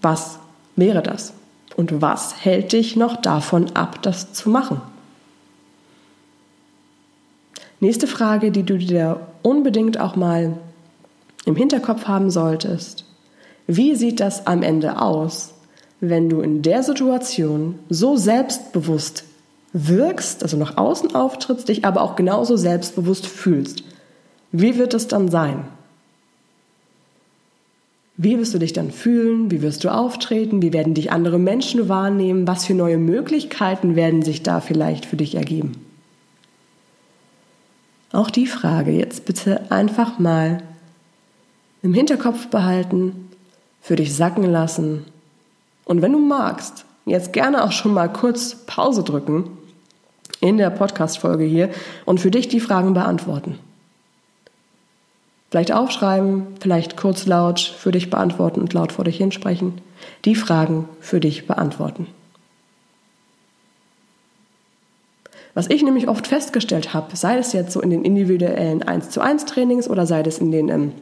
was 0.00 0.38
wäre 0.74 1.02
das? 1.02 1.34
Und 1.76 2.02
was 2.02 2.44
hält 2.44 2.72
dich 2.72 2.96
noch 2.96 3.16
davon 3.16 3.66
ab, 3.74 4.02
das 4.02 4.32
zu 4.32 4.50
machen? 4.50 4.80
Nächste 7.82 8.06
Frage, 8.06 8.52
die 8.52 8.62
du 8.62 8.78
dir 8.78 9.26
unbedingt 9.42 9.98
auch 9.98 10.14
mal 10.14 10.56
im 11.46 11.56
Hinterkopf 11.56 12.04
haben 12.04 12.30
solltest. 12.30 13.04
Wie 13.66 13.96
sieht 13.96 14.20
das 14.20 14.46
am 14.46 14.62
Ende 14.62 15.02
aus, 15.02 15.52
wenn 15.98 16.28
du 16.28 16.42
in 16.42 16.62
der 16.62 16.84
Situation 16.84 17.80
so 17.88 18.16
selbstbewusst 18.16 19.24
wirkst, 19.72 20.44
also 20.44 20.56
nach 20.56 20.76
außen 20.76 21.16
auftrittst, 21.16 21.68
dich 21.68 21.84
aber 21.84 22.02
auch 22.02 22.14
genauso 22.14 22.56
selbstbewusst 22.56 23.26
fühlst? 23.26 23.82
Wie 24.52 24.78
wird 24.78 24.94
es 24.94 25.08
dann 25.08 25.28
sein? 25.28 25.64
Wie 28.16 28.38
wirst 28.38 28.54
du 28.54 28.58
dich 28.58 28.74
dann 28.74 28.92
fühlen? 28.92 29.50
Wie 29.50 29.60
wirst 29.60 29.82
du 29.82 29.92
auftreten? 29.92 30.62
Wie 30.62 30.72
werden 30.72 30.94
dich 30.94 31.10
andere 31.10 31.40
Menschen 31.40 31.88
wahrnehmen? 31.88 32.46
Was 32.46 32.64
für 32.64 32.74
neue 32.74 32.98
Möglichkeiten 32.98 33.96
werden 33.96 34.22
sich 34.22 34.44
da 34.44 34.60
vielleicht 34.60 35.04
für 35.04 35.16
dich 35.16 35.34
ergeben? 35.34 35.81
Auch 38.12 38.30
die 38.30 38.46
Frage 38.46 38.90
jetzt 38.90 39.24
bitte 39.24 39.70
einfach 39.70 40.18
mal 40.18 40.62
im 41.82 41.94
Hinterkopf 41.94 42.48
behalten, 42.48 43.30
für 43.80 43.96
dich 43.96 44.14
sacken 44.14 44.44
lassen 44.44 45.06
und 45.84 46.02
wenn 46.02 46.12
du 46.12 46.18
magst, 46.18 46.84
jetzt 47.04 47.32
gerne 47.32 47.64
auch 47.64 47.72
schon 47.72 47.92
mal 47.92 48.12
kurz 48.12 48.54
Pause 48.66 49.02
drücken 49.02 49.50
in 50.40 50.56
der 50.56 50.70
Podcast-Folge 50.70 51.44
hier 51.44 51.70
und 52.04 52.20
für 52.20 52.30
dich 52.30 52.48
die 52.48 52.60
Fragen 52.60 52.94
beantworten. 52.94 53.58
Vielleicht 55.50 55.72
aufschreiben, 55.72 56.46
vielleicht 56.60 56.96
kurz 56.96 57.26
laut 57.26 57.60
für 57.60 57.92
dich 57.92 58.08
beantworten 58.08 58.60
und 58.60 58.72
laut 58.72 58.92
vor 58.92 59.04
dich 59.04 59.18
hinsprechen. 59.18 59.80
Die 60.24 60.34
Fragen 60.34 60.88
für 61.00 61.20
dich 61.20 61.46
beantworten. 61.46 62.06
Was 65.54 65.68
ich 65.68 65.82
nämlich 65.82 66.08
oft 66.08 66.26
festgestellt 66.26 66.94
habe, 66.94 67.14
sei 67.14 67.36
es 67.38 67.52
jetzt 67.52 67.72
so 67.72 67.80
in 67.80 67.90
den 67.90 68.04
individuellen 68.04 68.82
1 68.82 69.10
zu 69.10 69.20
1 69.20 69.44
Trainings 69.44 69.88
oder 69.88 70.06
sei 70.06 70.22
es 70.22 70.38
in 70.38 70.50
den 70.50 70.68
ähm, 70.70 70.92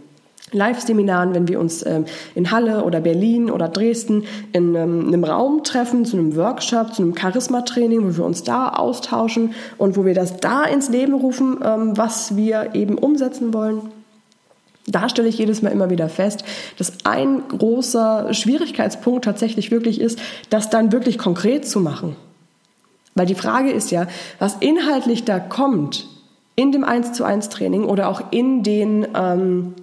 Live-Seminaren, 0.52 1.34
wenn 1.34 1.46
wir 1.46 1.60
uns 1.60 1.86
ähm, 1.86 2.04
in 2.34 2.50
Halle 2.50 2.84
oder 2.84 3.00
Berlin 3.00 3.50
oder 3.50 3.68
Dresden 3.68 4.24
in 4.52 4.74
ähm, 4.74 5.06
einem 5.06 5.22
Raum 5.22 5.62
treffen, 5.62 6.04
zu 6.04 6.16
einem 6.16 6.34
Workshop, 6.34 6.94
zu 6.94 7.02
einem 7.02 7.16
Charisma-Training, 7.16 8.02
wo 8.02 8.16
wir 8.16 8.24
uns 8.24 8.42
da 8.42 8.70
austauschen 8.70 9.54
und 9.78 9.96
wo 9.96 10.04
wir 10.04 10.14
das 10.14 10.38
da 10.38 10.64
ins 10.64 10.88
Leben 10.88 11.14
rufen, 11.14 11.58
ähm, 11.62 11.96
was 11.96 12.36
wir 12.36 12.74
eben 12.74 12.98
umsetzen 12.98 13.54
wollen. 13.54 13.82
Da 14.86 15.08
stelle 15.08 15.28
ich 15.28 15.38
jedes 15.38 15.62
Mal 15.62 15.70
immer 15.70 15.90
wieder 15.90 16.08
fest, 16.08 16.42
dass 16.78 17.04
ein 17.04 17.42
großer 17.46 18.34
Schwierigkeitspunkt 18.34 19.24
tatsächlich 19.24 19.70
wirklich 19.70 20.00
ist, 20.00 20.18
das 20.48 20.70
dann 20.70 20.90
wirklich 20.90 21.18
konkret 21.18 21.68
zu 21.68 21.78
machen. 21.78 22.16
Weil 23.14 23.26
die 23.26 23.34
Frage 23.34 23.70
ist 23.70 23.90
ja, 23.90 24.06
was 24.38 24.56
inhaltlich 24.60 25.24
da 25.24 25.38
kommt 25.38 26.06
in 26.56 26.72
dem 26.72 26.84
1 26.84 27.12
zu 27.12 27.24
1 27.24 27.48
Training 27.48 27.84
oder 27.84 28.08
auch 28.08 28.22
in 28.30 28.62
den 28.62 29.06
ähm, 29.14 29.74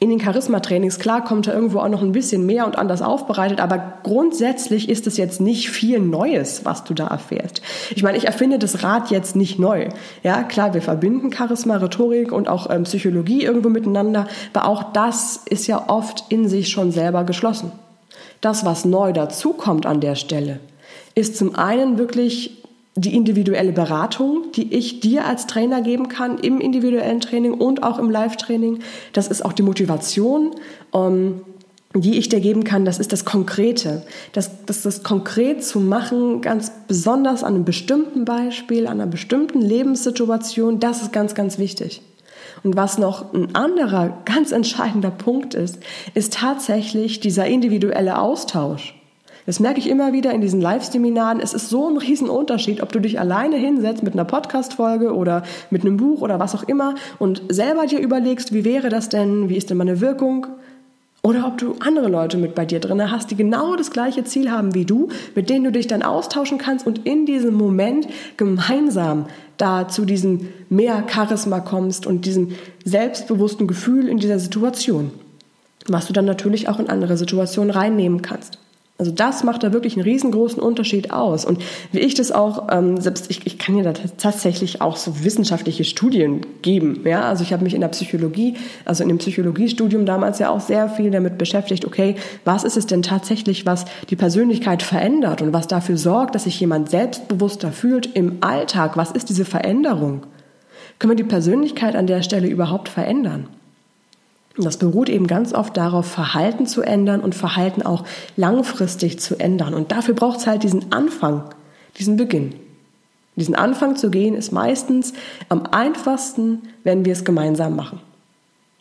in 0.00 0.10
den 0.10 0.20
Charisma-Trainings, 0.20 1.00
klar, 1.00 1.24
kommt 1.24 1.48
da 1.48 1.52
irgendwo 1.52 1.80
auch 1.80 1.88
noch 1.88 2.02
ein 2.02 2.12
bisschen 2.12 2.46
mehr 2.46 2.66
und 2.66 2.78
anders 2.78 3.02
aufbereitet, 3.02 3.60
aber 3.60 3.94
grundsätzlich 4.04 4.88
ist 4.88 5.08
es 5.08 5.16
jetzt 5.16 5.40
nicht 5.40 5.70
viel 5.70 5.98
Neues, 5.98 6.64
was 6.64 6.84
du 6.84 6.94
da 6.94 7.08
erfährst. 7.08 7.62
Ich 7.90 8.04
meine, 8.04 8.16
ich 8.16 8.26
erfinde 8.26 8.60
das 8.60 8.84
Rad 8.84 9.10
jetzt 9.10 9.34
nicht 9.34 9.58
neu. 9.58 9.88
Ja, 10.22 10.44
klar, 10.44 10.72
wir 10.72 10.82
verbinden 10.82 11.32
Charisma, 11.32 11.76
Rhetorik 11.78 12.30
und 12.30 12.48
auch 12.48 12.70
ähm, 12.70 12.84
Psychologie 12.84 13.42
irgendwo 13.42 13.70
miteinander, 13.70 14.28
aber 14.52 14.68
auch 14.68 14.92
das 14.92 15.42
ist 15.46 15.66
ja 15.66 15.88
oft 15.88 16.26
in 16.28 16.48
sich 16.48 16.68
schon 16.68 16.92
selber 16.92 17.24
geschlossen. 17.24 17.72
Das, 18.40 18.64
was 18.64 18.84
neu 18.84 19.12
dazukommt 19.12 19.84
an 19.84 20.00
der 20.00 20.14
Stelle, 20.14 20.60
ist 21.16 21.36
zum 21.36 21.56
einen 21.56 21.98
wirklich 21.98 22.62
die 23.00 23.14
individuelle 23.14 23.72
Beratung, 23.72 24.50
die 24.54 24.74
ich 24.74 25.00
dir 25.00 25.24
als 25.24 25.46
Trainer 25.46 25.82
geben 25.82 26.08
kann 26.08 26.38
im 26.38 26.60
individuellen 26.60 27.20
Training 27.20 27.54
und 27.54 27.82
auch 27.82 27.98
im 27.98 28.10
Live-Training. 28.10 28.80
Das 29.12 29.28
ist 29.28 29.44
auch 29.44 29.52
die 29.52 29.62
Motivation, 29.62 30.52
ähm, 30.94 31.42
die 31.94 32.18
ich 32.18 32.28
dir 32.28 32.40
geben 32.40 32.64
kann. 32.64 32.84
Das 32.84 32.98
ist 32.98 33.12
das 33.12 33.24
Konkrete. 33.24 34.02
Das, 34.32 34.64
das, 34.66 34.82
das 34.82 35.02
konkret 35.02 35.64
zu 35.64 35.80
machen, 35.80 36.40
ganz 36.40 36.72
besonders 36.86 37.44
an 37.44 37.54
einem 37.54 37.64
bestimmten 37.64 38.24
Beispiel, 38.24 38.86
an 38.86 39.00
einer 39.00 39.10
bestimmten 39.10 39.60
Lebenssituation, 39.60 40.80
das 40.80 41.02
ist 41.02 41.12
ganz, 41.12 41.34
ganz 41.34 41.58
wichtig. 41.58 42.02
Und 42.64 42.76
was 42.76 42.98
noch 42.98 43.32
ein 43.32 43.54
anderer 43.54 44.18
ganz 44.24 44.50
entscheidender 44.52 45.10
Punkt 45.10 45.54
ist, 45.54 45.78
ist 46.14 46.34
tatsächlich 46.34 47.20
dieser 47.20 47.46
individuelle 47.46 48.18
Austausch. 48.18 48.97
Das 49.48 49.60
merke 49.60 49.80
ich 49.80 49.88
immer 49.88 50.12
wieder 50.12 50.32
in 50.32 50.42
diesen 50.42 50.60
Live-Seminaren. 50.60 51.40
Es 51.40 51.54
ist 51.54 51.70
so 51.70 51.88
ein 51.88 51.96
Riesenunterschied, 51.96 52.82
ob 52.82 52.92
du 52.92 53.00
dich 53.00 53.18
alleine 53.18 53.56
hinsetzt 53.56 54.02
mit 54.02 54.12
einer 54.12 54.26
Podcast-Folge 54.26 55.14
oder 55.14 55.42
mit 55.70 55.86
einem 55.86 55.96
Buch 55.96 56.20
oder 56.20 56.38
was 56.38 56.54
auch 56.54 56.64
immer 56.64 56.96
und 57.18 57.40
selber 57.48 57.86
dir 57.86 57.98
überlegst, 57.98 58.52
wie 58.52 58.66
wäre 58.66 58.90
das 58.90 59.08
denn, 59.08 59.48
wie 59.48 59.56
ist 59.56 59.70
denn 59.70 59.78
meine 59.78 60.02
Wirkung? 60.02 60.48
Oder 61.22 61.46
ob 61.46 61.56
du 61.56 61.76
andere 61.80 62.08
Leute 62.08 62.36
mit 62.36 62.54
bei 62.54 62.66
dir 62.66 62.78
drin 62.78 63.10
hast, 63.10 63.30
die 63.30 63.36
genau 63.36 63.74
das 63.74 63.90
gleiche 63.90 64.22
Ziel 64.22 64.50
haben 64.50 64.74
wie 64.74 64.84
du, 64.84 65.08
mit 65.34 65.48
denen 65.48 65.64
du 65.64 65.72
dich 65.72 65.86
dann 65.86 66.02
austauschen 66.02 66.58
kannst 66.58 66.86
und 66.86 67.06
in 67.06 67.24
diesem 67.24 67.54
Moment 67.54 68.06
gemeinsam 68.36 69.28
da 69.56 69.88
zu 69.88 70.04
diesem 70.04 70.50
mehr 70.68 71.04
Charisma 71.10 71.60
kommst 71.60 72.06
und 72.06 72.26
diesem 72.26 72.50
selbstbewussten 72.84 73.66
Gefühl 73.66 74.10
in 74.10 74.18
dieser 74.18 74.40
Situation, 74.40 75.10
was 75.86 76.06
du 76.06 76.12
dann 76.12 76.26
natürlich 76.26 76.68
auch 76.68 76.78
in 76.78 76.90
andere 76.90 77.16
Situationen 77.16 77.70
reinnehmen 77.70 78.20
kannst. 78.20 78.58
Also 79.00 79.12
das 79.12 79.44
macht 79.44 79.62
da 79.62 79.72
wirklich 79.72 79.94
einen 79.94 80.02
riesengroßen 80.02 80.60
Unterschied 80.60 81.12
aus. 81.12 81.44
Und 81.44 81.62
wie 81.92 82.00
ich 82.00 82.14
das 82.14 82.32
auch, 82.32 82.66
ähm, 82.72 83.00
selbst 83.00 83.30
ich, 83.30 83.46
ich 83.46 83.56
kann 83.56 83.76
ja 83.76 83.84
da 83.84 83.92
tatsächlich 83.92 84.82
auch 84.82 84.96
so 84.96 85.22
wissenschaftliche 85.22 85.84
Studien 85.84 86.40
geben. 86.62 87.02
Ja, 87.04 87.22
also 87.22 87.44
ich 87.44 87.52
habe 87.52 87.62
mich 87.62 87.74
in 87.74 87.80
der 87.80 87.88
Psychologie, 87.88 88.56
also 88.84 89.04
in 89.04 89.08
dem 89.08 89.18
Psychologiestudium 89.18 90.04
damals 90.04 90.40
ja 90.40 90.50
auch 90.50 90.60
sehr 90.60 90.88
viel 90.88 91.12
damit 91.12 91.38
beschäftigt. 91.38 91.84
Okay, 91.84 92.16
was 92.44 92.64
ist 92.64 92.76
es 92.76 92.86
denn 92.86 93.02
tatsächlich, 93.02 93.64
was 93.66 93.84
die 94.10 94.16
Persönlichkeit 94.16 94.82
verändert 94.82 95.42
und 95.42 95.52
was 95.52 95.68
dafür 95.68 95.96
sorgt, 95.96 96.34
dass 96.34 96.44
sich 96.44 96.58
jemand 96.58 96.90
selbstbewusster 96.90 97.70
fühlt 97.70 98.16
im 98.16 98.38
Alltag? 98.40 98.96
Was 98.96 99.12
ist 99.12 99.28
diese 99.28 99.44
Veränderung? 99.44 100.26
Können 100.98 101.12
wir 101.12 101.16
die 101.16 101.22
Persönlichkeit 101.22 101.94
an 101.94 102.08
der 102.08 102.22
Stelle 102.22 102.48
überhaupt 102.48 102.88
verändern? 102.88 103.46
Und 104.58 104.64
das 104.64 104.76
beruht 104.76 105.08
eben 105.08 105.28
ganz 105.28 105.54
oft 105.54 105.76
darauf, 105.76 106.06
Verhalten 106.06 106.66
zu 106.66 106.82
ändern 106.82 107.20
und 107.20 107.36
Verhalten 107.36 107.82
auch 107.82 108.04
langfristig 108.36 109.20
zu 109.20 109.38
ändern. 109.38 109.72
Und 109.72 109.92
dafür 109.92 110.14
braucht 110.14 110.40
es 110.40 110.46
halt 110.48 110.64
diesen 110.64 110.90
Anfang, 110.92 111.44
diesen 111.96 112.16
Beginn. 112.16 112.54
Diesen 113.36 113.54
Anfang 113.54 113.94
zu 113.94 114.10
gehen 114.10 114.34
ist 114.34 114.50
meistens 114.50 115.12
am 115.48 115.64
einfachsten, 115.70 116.62
wenn 116.82 117.04
wir 117.04 117.12
es 117.12 117.24
gemeinsam 117.24 117.76
machen. 117.76 118.00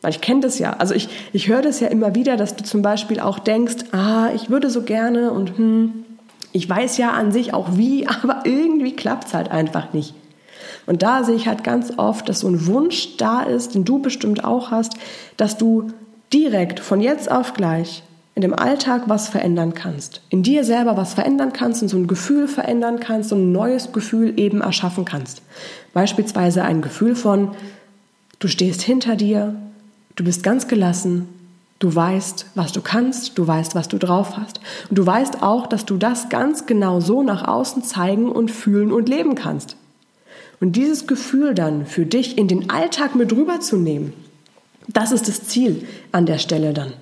Weil 0.02 0.12
ich 0.12 0.22
kenne 0.22 0.42
das 0.42 0.58
ja. 0.58 0.74
Also 0.74 0.96
ich, 0.96 1.10
ich 1.32 1.48
höre 1.48 1.62
das 1.62 1.80
ja 1.80 1.90
immer 1.90 2.16
wieder, 2.16 2.38
dass 2.38 2.56
du 2.56 2.64
zum 2.64 2.82
Beispiel 2.82 3.20
auch 3.20 3.38
denkst, 3.38 3.92
ah, 3.92 4.30
ich 4.34 4.50
würde 4.50 4.72
so 4.72 4.82
gerne 4.82 5.32
und 5.32 5.60
hm, 5.60 6.06
ich 6.54 6.68
weiß 6.68 6.98
ja 6.98 7.12
an 7.12 7.32
sich 7.32 7.54
auch 7.54 7.78
wie, 7.78 8.08
aber 8.24 8.42
irgendwie 8.46 8.96
klappt 8.96 9.28
es 9.28 9.34
halt 9.36 9.52
einfach 9.52 9.94
nicht. 9.94 10.16
Und 10.88 11.03
da 11.03 11.24
sehe 11.24 11.36
ich 11.36 11.48
halt 11.48 11.63
ganz 11.63 11.94
oft, 11.98 12.27
dass 12.27 12.39
so 12.39 12.48
ein 12.48 12.65
Wunsch 12.65 13.17
da 13.17 13.44
ist, 13.44 13.75
den 13.75 13.86
du 13.86 14.00
bestimmt 14.00 14.44
auch 14.44 14.72
hast, 14.72 14.94
dass 15.36 15.58
du 15.58 15.91
direkt 16.34 16.79
von 16.79 17.01
jetzt 17.01 17.29
auf 17.29 17.53
gleich 17.53 18.03
in 18.36 18.41
dem 18.41 18.53
Alltag 18.53 19.03
was 19.08 19.29
verändern 19.29 19.74
kannst, 19.74 20.22
in 20.29 20.44
dir 20.44 20.63
selber 20.63 20.96
was 20.96 21.15
verändern 21.15 21.53
kannst 21.53 21.82
und 21.82 21.89
so 21.89 21.98
ein 21.98 22.06
Gefühl 22.08 22.48
verändern 22.48 23.00
kannst, 23.00 23.29
so 23.29 23.36
ein 23.36 23.51
neues 23.51 23.91
Gefühl 23.91 24.39
eben 24.39 24.62
erschaffen 24.62 25.06
kannst. 25.06 25.41
Beispielsweise 25.94 26.63
ein 26.63 26.84
Gefühl 26.84 27.15
von, 27.15 27.56
du 28.38 28.48
stehst 28.48 28.84
hinter 28.84 29.15
dir, 29.15 29.56
du 30.15 30.24
bist 30.24 30.44
ganz 30.44 30.67
gelassen, 30.67 31.27
du 31.79 31.94
weißt, 31.94 32.46
was 32.53 32.72
du 32.72 32.82
kannst, 32.82 33.39
du 33.39 33.48
weißt, 33.48 33.74
was 33.74 33.88
du 33.88 33.98
drauf 33.98 34.38
hast 34.38 34.62
und 34.89 35.00
du 35.00 35.06
weißt 35.06 35.41
auch, 35.41 35.65
dass 35.65 35.86
du 35.86 35.98
das 35.98 36.29
ganz 36.29 36.67
genau 36.67 37.00
so 37.00 37.24
nach 37.24 37.48
außen 37.48 37.84
zeigen 37.84 38.32
und 38.32 38.51
fühlen 38.51 38.91
und 38.94 39.10
leben 39.10 39.34
kannst. 39.34 39.77
Und 40.60 40.76
dieses 40.76 41.08
Gefühl 41.08 41.54
dann 41.54 41.86
für 41.86 42.06
dich 42.06 42.38
in 42.38 42.48
den 42.48 42.70
Alltag 42.70 43.16
mit 43.16 43.32
rüberzunehmen, 43.32 44.14
das 44.88 45.12
ist 45.12 45.28
das 45.28 45.44
Ziel 45.44 45.86
an 46.12 46.26
der 46.26 46.38
Stelle 46.38 46.74
dann. 46.74 46.94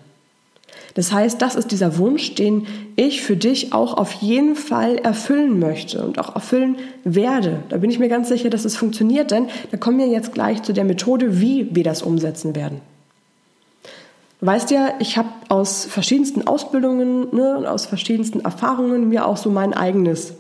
Das 0.96 1.12
heißt, 1.12 1.42
das 1.42 1.56
ist 1.56 1.72
dieser 1.72 1.98
Wunsch, 1.98 2.36
den 2.36 2.68
ich 2.96 3.22
für 3.22 3.36
dich 3.36 3.74
auch 3.74 3.98
auf 3.98 4.14
jeden 4.14 4.56
Fall 4.56 4.98
erfüllen 4.98 5.60
möchte 5.60 6.04
und 6.04 6.18
auch 6.20 6.36
erfüllen 6.36 6.78
werde. 7.04 7.64
Da 7.68 7.78
bin 7.78 7.90
ich 7.90 8.00
mir 8.00 8.08
ganz 8.08 8.30
sicher, 8.30 8.50
dass 8.50 8.64
es 8.64 8.78
funktioniert, 8.78 9.32
denn 9.32 9.48
da 9.72 9.78
kommen 9.78 10.00
wir 10.00 10.08
jetzt 10.08 10.34
gleich 10.34 10.64
zu 10.64 10.72
der 10.72 10.86
Methode, 10.86 11.42
wie 11.42 11.68
wir 11.76 11.84
das 11.84 12.02
umsetzen 12.02 12.56
werden. 12.56 12.80
Du 14.40 14.48
weißt 14.48 14.72
ja, 14.72 14.94
ich 15.00 15.18
habe 15.18 15.30
aus 15.50 15.84
verschiedensten 15.84 16.48
Ausbildungen 16.48 17.28
ne, 17.36 17.58
und 17.58 17.66
aus 17.66 17.86
verschiedensten 17.86 18.40
Erfahrungen 18.40 19.10
mir 19.10 19.26
auch 19.26 19.38
so 19.38 19.50
mein 19.50 19.74
eigenes 19.74 20.34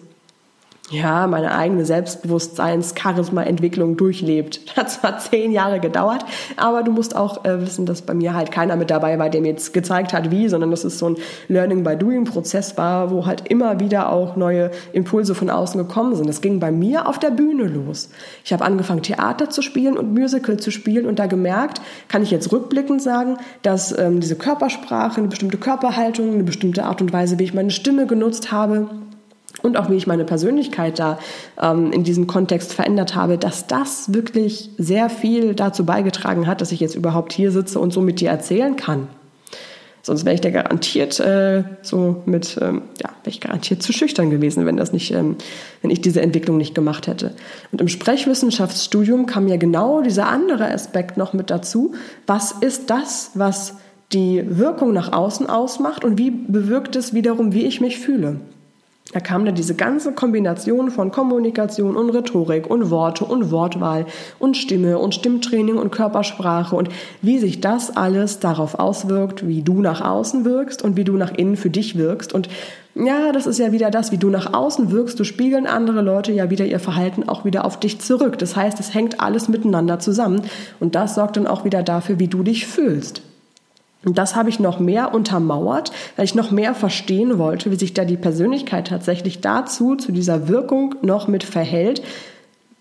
ja, 0.91 1.25
meine 1.25 1.55
eigene 1.55 1.83
Selbstbewusstseins-Charisma-Entwicklung 1.83 3.97
durchlebt. 3.97 4.61
Hat 4.75 4.91
zwar 4.91 5.17
zehn 5.17 5.51
Jahre 5.51 5.79
gedauert, 5.79 6.23
aber 6.57 6.83
du 6.83 6.91
musst 6.91 7.15
auch 7.15 7.43
äh, 7.43 7.59
wissen, 7.59 7.87
dass 7.87 8.03
bei 8.03 8.13
mir 8.13 8.35
halt 8.35 8.51
keiner 8.51 8.75
mit 8.75 8.91
dabei 8.91 9.17
war, 9.17 9.31
der 9.31 9.41
mir 9.41 9.47
jetzt 9.47 9.73
gezeigt 9.73 10.13
hat, 10.13 10.29
wie, 10.29 10.47
sondern 10.47 10.69
dass 10.69 10.83
es 10.83 10.99
so 10.99 11.09
ein 11.09 11.15
Learning-by-Doing-Prozess 11.47 12.77
war, 12.77 13.09
wo 13.09 13.25
halt 13.25 13.47
immer 13.47 13.79
wieder 13.79 14.11
auch 14.11 14.35
neue 14.35 14.69
Impulse 14.93 15.33
von 15.33 15.49
außen 15.49 15.79
gekommen 15.79 16.15
sind. 16.15 16.29
Das 16.29 16.41
ging 16.41 16.59
bei 16.59 16.71
mir 16.71 17.07
auf 17.07 17.17
der 17.17 17.31
Bühne 17.31 17.63
los. 17.63 18.11
Ich 18.43 18.53
habe 18.53 18.63
angefangen, 18.63 19.01
Theater 19.01 19.49
zu 19.49 19.63
spielen 19.63 19.97
und 19.97 20.13
Musical 20.13 20.57
zu 20.57 20.69
spielen 20.69 21.07
und 21.07 21.17
da 21.17 21.25
gemerkt, 21.25 21.81
kann 22.09 22.21
ich 22.21 22.29
jetzt 22.29 22.51
rückblickend 22.51 23.01
sagen, 23.01 23.37
dass 23.63 23.97
ähm, 23.97 24.19
diese 24.19 24.35
Körpersprache, 24.35 25.17
eine 25.17 25.29
bestimmte 25.29 25.57
Körperhaltung, 25.57 26.31
eine 26.31 26.43
bestimmte 26.43 26.83
Art 26.83 27.01
und 27.01 27.11
Weise, 27.11 27.39
wie 27.39 27.43
ich 27.43 27.55
meine 27.55 27.71
Stimme 27.71 28.05
genutzt 28.05 28.51
habe, 28.51 28.87
und 29.65 29.77
auch 29.77 29.89
wie 29.89 29.95
ich 29.95 30.07
meine 30.07 30.23
Persönlichkeit 30.23 30.99
da 30.99 31.19
ähm, 31.61 31.91
in 31.91 32.03
diesem 32.03 32.27
Kontext 32.27 32.73
verändert 32.73 33.15
habe, 33.15 33.37
dass 33.37 33.67
das 33.67 34.13
wirklich 34.13 34.69
sehr 34.77 35.09
viel 35.09 35.55
dazu 35.55 35.85
beigetragen 35.85 36.47
hat, 36.47 36.61
dass 36.61 36.71
ich 36.71 36.79
jetzt 36.79 36.95
überhaupt 36.95 37.33
hier 37.33 37.51
sitze 37.51 37.79
und 37.79 37.91
so 37.91 38.01
mit 38.01 38.21
dir 38.21 38.29
erzählen 38.29 38.75
kann. 38.75 39.07
Sonst 40.05 40.23
wäre 40.23 40.35
ich 40.35 40.41
da 40.41 40.51
garantiert 40.51 41.19
äh, 41.19 41.63
so 41.81 42.21
mit, 42.27 42.59
ähm, 42.61 42.83
ja, 43.01 43.09
wäre 43.09 43.29
ich 43.29 43.41
garantiert 43.41 43.81
zu 43.81 43.91
schüchtern 43.91 44.29
gewesen, 44.29 44.67
wenn 44.67 44.77
das 44.77 44.93
nicht, 44.93 45.11
ähm, 45.11 45.35
wenn 45.81 45.89
ich 45.89 45.99
diese 45.99 46.21
Entwicklung 46.21 46.57
nicht 46.57 46.75
gemacht 46.75 47.07
hätte. 47.07 47.33
Und 47.71 47.81
im 47.81 47.87
Sprechwissenschaftsstudium 47.87 49.25
kam 49.25 49.47
ja 49.47 49.57
genau 49.57 50.03
dieser 50.03 50.27
andere 50.27 50.71
Aspekt 50.71 51.17
noch 51.17 51.33
mit 51.33 51.49
dazu. 51.49 51.95
Was 52.27 52.51
ist 52.51 52.91
das, 52.91 53.31
was 53.33 53.77
die 54.13 54.43
Wirkung 54.47 54.93
nach 54.93 55.11
außen 55.11 55.49
ausmacht 55.49 56.03
und 56.03 56.19
wie 56.19 56.29
bewirkt 56.29 56.95
es 56.95 57.15
wiederum, 57.15 57.53
wie 57.53 57.65
ich 57.65 57.81
mich 57.81 57.97
fühle? 57.97 58.41
Da 59.15 59.21
kam 59.21 59.45
dann 59.45 59.55
diese 59.55 59.75
ganze 59.75 60.11
Kombination 60.11 60.91
von 60.91 61.09
Kommunikation 61.09 61.95
und 61.95 62.09
Rhetorik 62.09 62.69
und 62.69 62.89
Worte 62.89 63.23
und 63.23 63.49
Wortwahl 63.49 64.05
und 64.39 64.57
Stimme 64.57 64.99
und 64.99 65.15
Stimmtraining 65.15 65.77
und 65.77 65.93
Körpersprache 65.93 66.75
und 66.75 66.89
wie 67.21 67.39
sich 67.39 67.61
das 67.61 67.95
alles 67.95 68.39
darauf 68.39 68.77
auswirkt, 68.77 69.47
wie 69.47 69.61
du 69.61 69.79
nach 69.79 70.01
außen 70.01 70.43
wirkst 70.43 70.81
und 70.81 70.97
wie 70.97 71.05
du 71.05 71.13
nach 71.13 71.31
innen 71.31 71.55
für 71.55 71.69
dich 71.69 71.97
wirkst. 71.97 72.33
Und 72.33 72.49
ja, 72.93 73.31
das 73.31 73.47
ist 73.47 73.57
ja 73.57 73.71
wieder 73.71 73.89
das, 73.89 74.11
wie 74.11 74.17
du 74.17 74.29
nach 74.29 74.51
außen 74.51 74.91
wirkst. 74.91 75.17
Du 75.17 75.23
spiegeln 75.23 75.65
andere 75.65 76.01
Leute 76.01 76.33
ja 76.33 76.49
wieder 76.49 76.65
ihr 76.65 76.81
Verhalten 76.81 77.29
auch 77.29 77.45
wieder 77.45 77.63
auf 77.63 77.79
dich 77.79 78.01
zurück. 78.01 78.37
Das 78.37 78.57
heißt, 78.57 78.81
es 78.81 78.93
hängt 78.93 79.21
alles 79.21 79.47
miteinander 79.47 79.97
zusammen 79.99 80.41
und 80.81 80.93
das 80.93 81.15
sorgt 81.15 81.37
dann 81.37 81.47
auch 81.47 81.63
wieder 81.63 81.83
dafür, 81.83 82.19
wie 82.19 82.27
du 82.27 82.43
dich 82.43 82.67
fühlst. 82.67 83.21
Und 84.05 84.19
das 84.19 84.35
habe 84.35 84.49
ich 84.49 84.59
noch 84.59 84.79
mehr 84.79 85.13
untermauert, 85.13 85.91
weil 86.15 86.25
ich 86.25 86.35
noch 86.35 86.51
mehr 86.51 86.75
verstehen 86.75 87.37
wollte, 87.39 87.71
wie 87.71 87.75
sich 87.75 87.93
da 87.93 88.05
die 88.05 88.17
Persönlichkeit 88.17 88.87
tatsächlich 88.87 89.41
dazu, 89.41 89.95
zu 89.95 90.11
dieser 90.11 90.47
Wirkung 90.47 90.95
noch 91.01 91.27
mit 91.27 91.43
verhält. 91.43 92.03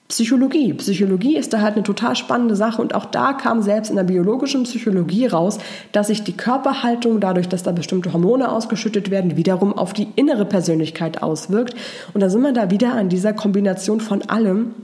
Psychologie. 0.08 0.74
Psychologie 0.74 1.38
ist 1.38 1.54
da 1.54 1.62
halt 1.62 1.74
eine 1.74 1.82
total 1.82 2.14
spannende 2.14 2.56
Sache 2.56 2.82
und 2.82 2.94
auch 2.94 3.06
da 3.06 3.32
kam 3.32 3.62
selbst 3.62 3.88
in 3.88 3.96
der 3.96 4.04
biologischen 4.04 4.64
Psychologie 4.64 5.26
raus, 5.26 5.58
dass 5.92 6.08
sich 6.08 6.22
die 6.22 6.36
Körperhaltung 6.36 7.20
dadurch, 7.20 7.48
dass 7.48 7.62
da 7.62 7.72
bestimmte 7.72 8.12
Hormone 8.12 8.52
ausgeschüttet 8.52 9.10
werden, 9.10 9.38
wiederum 9.38 9.72
auf 9.72 9.94
die 9.94 10.08
innere 10.14 10.44
Persönlichkeit 10.44 11.22
auswirkt. 11.22 11.74
Und 12.12 12.20
da 12.20 12.28
sind 12.28 12.42
wir 12.42 12.52
da 12.52 12.70
wieder 12.70 12.92
an 12.92 13.08
dieser 13.08 13.32
Kombination 13.32 14.00
von 14.00 14.20
allem. 14.28 14.74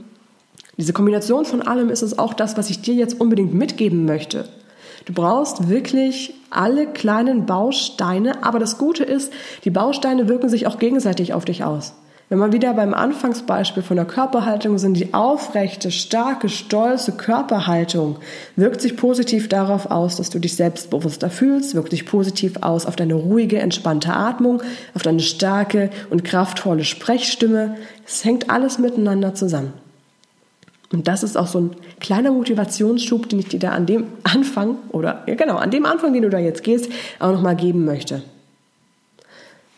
Diese 0.77 0.91
Kombination 0.91 1.45
von 1.45 1.61
allem 1.61 1.91
ist 1.91 2.01
es 2.01 2.17
auch 2.17 2.33
das, 2.33 2.57
was 2.57 2.71
ich 2.71 2.81
dir 2.81 2.95
jetzt 2.95 3.21
unbedingt 3.21 3.53
mitgeben 3.53 4.05
möchte. 4.05 4.45
Du 5.11 5.21
brauchst 5.21 5.67
wirklich 5.67 6.33
alle 6.51 6.87
kleinen 6.87 7.45
Bausteine, 7.45 8.45
aber 8.45 8.59
das 8.59 8.77
Gute 8.77 9.03
ist, 9.03 9.33
die 9.65 9.69
Bausteine 9.69 10.29
wirken 10.29 10.47
sich 10.47 10.67
auch 10.67 10.79
gegenseitig 10.79 11.33
auf 11.33 11.43
dich 11.43 11.65
aus. 11.65 11.95
Wenn 12.29 12.39
wir 12.39 12.53
wieder 12.53 12.73
beim 12.73 12.93
Anfangsbeispiel 12.93 13.83
von 13.83 13.97
der 13.97 14.05
Körperhaltung 14.05 14.77
sind, 14.77 14.93
die 14.93 15.13
aufrechte, 15.13 15.91
starke, 15.91 16.47
stolze 16.47 17.11
Körperhaltung 17.11 18.19
wirkt 18.55 18.79
sich 18.79 18.95
positiv 18.95 19.49
darauf 19.49 19.91
aus, 19.91 20.15
dass 20.15 20.29
du 20.29 20.39
dich 20.39 20.55
selbstbewusster 20.55 21.29
fühlst, 21.29 21.75
wirkt 21.75 21.91
sich 21.91 22.05
positiv 22.05 22.59
aus 22.61 22.85
auf 22.85 22.95
deine 22.95 23.15
ruhige, 23.15 23.59
entspannte 23.59 24.13
Atmung, 24.13 24.63
auf 24.93 25.01
deine 25.01 25.19
starke 25.19 25.89
und 26.09 26.23
kraftvolle 26.23 26.85
Sprechstimme. 26.85 27.75
Es 28.07 28.23
hängt 28.23 28.49
alles 28.49 28.79
miteinander 28.79 29.35
zusammen. 29.35 29.73
Und 30.91 31.07
das 31.07 31.23
ist 31.23 31.37
auch 31.37 31.47
so 31.47 31.59
ein 31.59 31.75
kleiner 31.99 32.31
Motivationsschub, 32.31 33.29
den 33.29 33.39
ich 33.39 33.47
dir 33.47 33.59
da 33.59 33.71
an 33.71 33.85
dem 33.85 34.07
Anfang 34.23 34.77
oder 34.89 35.23
ja 35.25 35.35
genau, 35.35 35.55
an 35.55 35.71
dem 35.71 35.85
Anfang, 35.85 36.13
den 36.13 36.23
du 36.23 36.29
da 36.29 36.39
jetzt 36.39 36.63
gehst, 36.63 36.89
auch 37.19 37.31
nochmal 37.31 37.55
geben 37.55 37.85
möchte. 37.85 38.23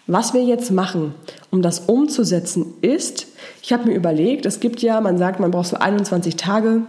Was 0.08 0.34
wir 0.34 0.43
jetzt 0.43 0.72
machen, 0.72 1.13
um 1.50 1.62
das 1.62 1.82
umzusetzen, 1.82 2.74
ist, 2.82 3.27
ich 3.62 3.72
habe 3.72 3.88
mir 3.88 3.96
überlegt, 3.96 4.46
es 4.46 4.60
gibt 4.60 4.82
ja, 4.82 5.00
man 5.00 5.17
sagt, 5.17 5.39
man 5.39 5.51
braucht 5.51 5.67
so 5.67 5.77
21 5.77 6.36
Tage, 6.36 6.82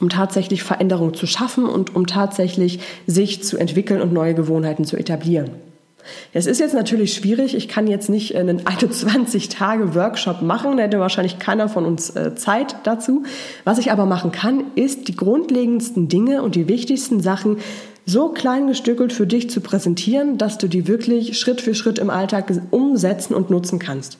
um 0.00 0.10
tatsächlich 0.10 0.62
Veränderung 0.62 1.14
zu 1.14 1.26
schaffen 1.26 1.64
und 1.64 1.96
um 1.96 2.06
tatsächlich 2.06 2.80
sich 3.06 3.42
zu 3.42 3.56
entwickeln 3.56 4.00
und 4.00 4.12
neue 4.12 4.34
Gewohnheiten 4.34 4.84
zu 4.84 4.96
etablieren. 4.96 5.50
Es 6.32 6.46
ist 6.46 6.60
jetzt 6.60 6.74
natürlich 6.74 7.14
schwierig. 7.14 7.54
Ich 7.54 7.68
kann 7.68 7.86
jetzt 7.86 8.08
nicht 8.08 8.36
einen 8.36 8.60
21-Tage-Workshop 8.64 10.42
machen. 10.42 10.76
Da 10.76 10.84
hätte 10.84 11.00
wahrscheinlich 11.00 11.38
keiner 11.38 11.68
von 11.68 11.84
uns 11.84 12.10
äh, 12.10 12.34
Zeit 12.34 12.76
dazu. 12.84 13.24
Was 13.64 13.78
ich 13.78 13.92
aber 13.92 14.06
machen 14.06 14.32
kann, 14.32 14.64
ist 14.74 15.08
die 15.08 15.16
grundlegendsten 15.16 16.08
Dinge 16.08 16.42
und 16.42 16.54
die 16.54 16.68
wichtigsten 16.68 17.20
Sachen 17.20 17.58
so 18.08 18.28
klein 18.28 18.68
gestückelt 18.68 19.12
für 19.12 19.26
dich 19.26 19.50
zu 19.50 19.60
präsentieren, 19.60 20.38
dass 20.38 20.58
du 20.58 20.68
die 20.68 20.86
wirklich 20.86 21.38
Schritt 21.38 21.60
für 21.60 21.74
Schritt 21.74 21.98
im 21.98 22.08
Alltag 22.08 22.52
umsetzen 22.70 23.34
und 23.34 23.50
nutzen 23.50 23.80
kannst. 23.80 24.18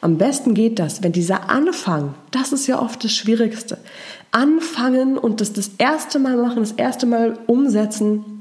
Am 0.00 0.16
besten 0.16 0.54
geht 0.54 0.78
das, 0.78 1.02
wenn 1.02 1.12
dieser 1.12 1.50
Anfang, 1.50 2.14
das 2.30 2.52
ist 2.52 2.66
ja 2.66 2.80
oft 2.80 3.04
das 3.04 3.12
Schwierigste, 3.12 3.76
anfangen 4.32 5.18
und 5.18 5.42
das 5.42 5.52
das 5.52 5.72
erste 5.76 6.18
Mal 6.18 6.36
machen, 6.38 6.60
das 6.60 6.72
erste 6.72 7.04
Mal 7.04 7.38
umsetzen, 7.46 8.35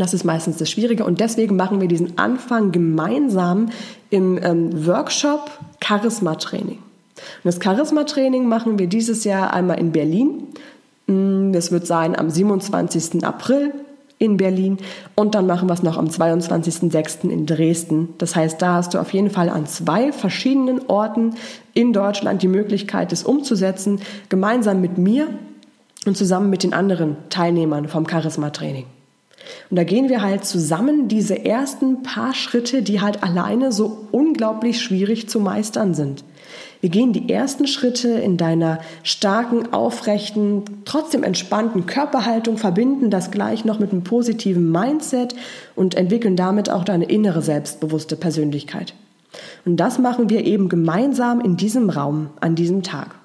das 0.00 0.14
ist 0.14 0.24
meistens 0.24 0.56
das 0.56 0.70
Schwierige 0.70 1.04
und 1.04 1.20
deswegen 1.20 1.56
machen 1.56 1.80
wir 1.80 1.88
diesen 1.88 2.18
Anfang 2.18 2.72
gemeinsam 2.72 3.70
im 4.10 4.38
ähm, 4.42 4.86
Workshop 4.86 5.50
Charisma 5.82 6.34
Training. 6.36 6.78
Und 6.78 7.44
das 7.44 7.58
Charisma 7.62 8.04
Training 8.04 8.46
machen 8.46 8.78
wir 8.78 8.86
dieses 8.86 9.24
Jahr 9.24 9.52
einmal 9.52 9.78
in 9.78 9.92
Berlin. 9.92 10.44
Mm, 11.06 11.52
das 11.52 11.72
wird 11.72 11.86
sein 11.86 12.16
am 12.16 12.30
27. 12.30 13.24
April 13.24 13.72
in 14.18 14.36
Berlin 14.36 14.78
und 15.14 15.34
dann 15.34 15.46
machen 15.46 15.68
wir 15.68 15.74
es 15.74 15.82
noch 15.82 15.96
am 15.96 16.06
22.06. 16.06 17.28
in 17.28 17.46
Dresden. 17.46 18.14
Das 18.18 18.34
heißt, 18.34 18.60
da 18.60 18.74
hast 18.74 18.94
du 18.94 18.98
auf 18.98 19.12
jeden 19.12 19.30
Fall 19.30 19.48
an 19.48 19.66
zwei 19.66 20.12
verschiedenen 20.12 20.88
Orten 20.88 21.34
in 21.72 21.92
Deutschland 21.92 22.42
die 22.42 22.48
Möglichkeit, 22.48 23.12
es 23.12 23.22
umzusetzen, 23.22 24.00
gemeinsam 24.28 24.80
mit 24.80 24.98
mir 24.98 25.28
und 26.04 26.16
zusammen 26.16 26.50
mit 26.50 26.62
den 26.62 26.74
anderen 26.74 27.16
Teilnehmern 27.30 27.88
vom 27.88 28.08
Charisma 28.08 28.50
Training. 28.50 28.86
Und 29.70 29.76
da 29.76 29.84
gehen 29.84 30.08
wir 30.08 30.22
halt 30.22 30.44
zusammen 30.44 31.08
diese 31.08 31.44
ersten 31.44 32.02
paar 32.02 32.34
Schritte, 32.34 32.82
die 32.82 33.00
halt 33.00 33.22
alleine 33.22 33.72
so 33.72 34.06
unglaublich 34.10 34.80
schwierig 34.80 35.28
zu 35.28 35.40
meistern 35.40 35.94
sind. 35.94 36.24
Wir 36.80 36.90
gehen 36.90 37.12
die 37.12 37.32
ersten 37.32 37.66
Schritte 37.66 38.08
in 38.08 38.36
deiner 38.36 38.78
starken, 39.02 39.72
aufrechten, 39.72 40.62
trotzdem 40.84 41.24
entspannten 41.24 41.86
Körperhaltung, 41.86 42.56
verbinden 42.56 43.10
das 43.10 43.32
gleich 43.32 43.64
noch 43.64 43.80
mit 43.80 43.90
einem 43.90 44.04
positiven 44.04 44.70
Mindset 44.70 45.34
und 45.74 45.96
entwickeln 45.96 46.36
damit 46.36 46.70
auch 46.70 46.84
deine 46.84 47.06
innere 47.06 47.42
selbstbewusste 47.42 48.14
Persönlichkeit. 48.14 48.94
Und 49.64 49.76
das 49.76 49.98
machen 49.98 50.30
wir 50.30 50.44
eben 50.44 50.68
gemeinsam 50.68 51.40
in 51.40 51.56
diesem 51.56 51.90
Raum 51.90 52.30
an 52.40 52.54
diesem 52.54 52.82
Tag. 52.82 53.16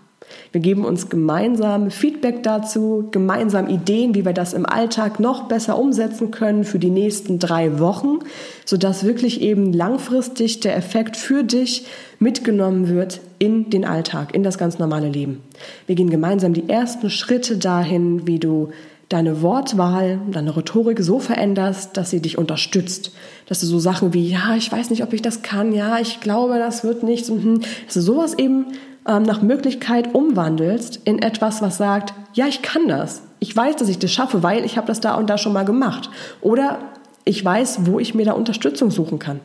Wir 0.52 0.62
geben 0.62 0.86
uns 0.86 1.10
gemeinsam 1.10 1.90
Feedback 1.90 2.44
dazu, 2.44 3.08
gemeinsam 3.12 3.68
Ideen, 3.68 4.16
wie 4.16 4.26
wir 4.26 4.34
das 4.34 4.54
im 4.54 4.66
Alltag 4.66 5.20
noch 5.20 5.48
besser 5.48 5.80
umsetzen 5.80 6.32
können 6.32 6.64
für 6.64 6.80
die 6.80 6.90
nächsten 6.90 7.40
drei 7.40 7.80
Wochen, 7.80 8.20
sodass 8.66 9.04
wirklich 9.04 9.42
eben 9.42 9.74
langfristig 9.74 10.60
der 10.60 10.76
Effekt 10.76 11.18
für 11.18 11.44
dich 11.44 11.86
mitgenommen 12.20 12.88
wird 12.88 13.20
in 13.40 13.70
den 13.70 13.86
Alltag, 13.86 14.34
in 14.34 14.44
das 14.44 14.58
ganz 14.58 14.80
normale 14.80 15.10
Leben. 15.10 15.42
Wir 15.88 15.96
gehen 15.96 16.10
gemeinsam 16.10 16.54
die 16.54 16.70
ersten 16.70 17.10
Schritte 17.10 17.58
dahin, 17.58 18.28
wie 18.28 18.40
du 18.40 18.70
deine 19.10 19.42
Wortwahl, 19.42 20.20
deine 20.32 20.56
Rhetorik 20.58 21.00
so 21.02 21.20
veränderst, 21.20 21.96
dass 21.98 22.10
sie 22.10 22.20
dich 22.20 22.38
unterstützt. 22.38 23.12
Dass 23.48 23.60
du 23.60 23.68
so 23.68 23.78
Sachen 23.78 24.14
wie, 24.14 24.28
ja, 24.28 24.56
ich 24.56 24.72
weiß 24.72 24.90
nicht, 24.90 25.04
ob 25.04 25.14
ich 25.14 25.22
das 25.22 25.44
kann, 25.44 25.74
ja, 25.74 26.00
ich 26.00 26.20
glaube, 26.20 26.58
das 26.58 26.84
wird 26.84 27.04
nichts, 27.04 27.30
hm, 27.30 27.62
dass 27.86 27.94
du 27.94 28.02
sowas 28.02 28.34
eben 28.34 28.68
ähm, 29.08 29.24
nach 29.24 29.42
Möglichkeit 29.42 30.14
umwandelst 30.14 31.02
in 31.06 31.22
etwas, 31.22 31.62
was 31.62 31.78
sagt, 31.78 32.14
ja, 32.34 32.48
ich 32.48 32.62
kann 32.62 32.88
das. 32.88 33.22
Ich 33.40 33.56
weiß, 33.56 33.76
dass 33.76 33.90
ich 33.90 34.00
das 34.00 34.12
schaffe, 34.12 34.44
weil 34.44 34.66
ich 34.66 34.78
habe 34.78 34.88
das 34.88 35.02
da 35.02 35.16
und 35.16 35.30
da 35.30 35.38
schon 35.38 35.54
mal 35.54 35.66
gemacht. 35.66 36.10
Oder 36.42 36.80
ich 37.26 37.44
weiß, 37.44 37.86
wo 37.86 38.00
ich 38.00 38.16
mir 38.16 38.26
da 38.26 38.34
Unterstützung 38.34 38.92
suchen 38.92 39.20
kann. 39.20 39.40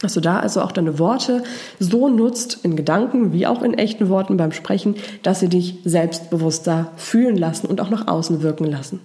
Dass 0.00 0.14
du 0.14 0.20
da 0.20 0.38
also 0.38 0.62
auch 0.62 0.72
deine 0.72 0.98
Worte 0.98 1.42
so 1.80 2.08
nutzt, 2.08 2.60
in 2.62 2.76
Gedanken 2.76 3.32
wie 3.32 3.46
auch 3.46 3.62
in 3.62 3.74
echten 3.74 4.08
Worten 4.08 4.36
beim 4.36 4.52
Sprechen, 4.52 4.94
dass 5.22 5.40
sie 5.40 5.48
dich 5.48 5.78
selbstbewusster 5.84 6.92
fühlen 6.96 7.36
lassen 7.36 7.66
und 7.66 7.80
auch 7.80 7.90
nach 7.90 8.06
außen 8.06 8.42
wirken 8.42 8.64
lassen. 8.64 9.00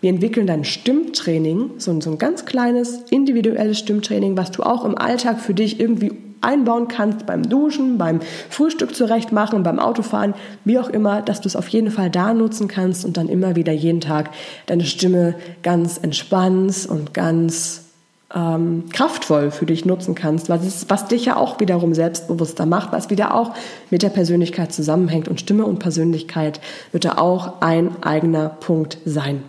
Wir 0.00 0.10
entwickeln 0.10 0.46
dein 0.46 0.64
Stimmtraining, 0.64 1.72
so 1.78 1.90
ein, 1.90 2.00
so 2.00 2.10
ein 2.10 2.18
ganz 2.18 2.46
kleines 2.46 3.02
individuelles 3.10 3.78
Stimmtraining, 3.78 4.36
was 4.36 4.50
du 4.50 4.62
auch 4.62 4.84
im 4.84 4.96
Alltag 4.96 5.40
für 5.40 5.52
dich 5.52 5.78
irgendwie 5.78 6.12
einbauen 6.40 6.88
kannst 6.88 7.26
beim 7.26 7.42
Duschen, 7.48 7.98
beim 7.98 8.20
Frühstück 8.48 8.94
zurechtmachen, 8.94 9.62
beim 9.62 9.78
Autofahren, 9.78 10.34
wie 10.64 10.78
auch 10.78 10.88
immer, 10.88 11.22
dass 11.22 11.40
du 11.40 11.48
es 11.48 11.56
auf 11.56 11.68
jeden 11.68 11.90
Fall 11.90 12.10
da 12.10 12.32
nutzen 12.34 12.68
kannst 12.68 13.04
und 13.04 13.16
dann 13.16 13.28
immer 13.28 13.56
wieder 13.56 13.72
jeden 13.72 14.00
Tag 14.00 14.30
deine 14.66 14.84
Stimme 14.84 15.34
ganz 15.62 15.98
entspannst 15.98 16.88
und 16.88 17.14
ganz 17.14 17.84
ähm, 18.34 18.84
kraftvoll 18.92 19.50
für 19.50 19.66
dich 19.66 19.84
nutzen 19.84 20.14
kannst, 20.14 20.48
was, 20.48 20.64
ist, 20.64 20.90
was 20.90 21.06
dich 21.06 21.24
ja 21.24 21.36
auch 21.36 21.58
wiederum 21.60 21.94
selbstbewusster 21.94 22.66
macht, 22.66 22.92
was 22.92 23.10
wieder 23.10 23.34
auch 23.34 23.54
mit 23.90 24.02
der 24.02 24.10
Persönlichkeit 24.10 24.72
zusammenhängt 24.72 25.28
und 25.28 25.40
Stimme 25.40 25.66
und 25.66 25.78
Persönlichkeit 25.78 26.60
wird 26.92 27.04
da 27.04 27.18
auch 27.18 27.60
ein 27.60 28.02
eigener 28.02 28.48
Punkt 28.48 28.98
sein. 29.04 29.42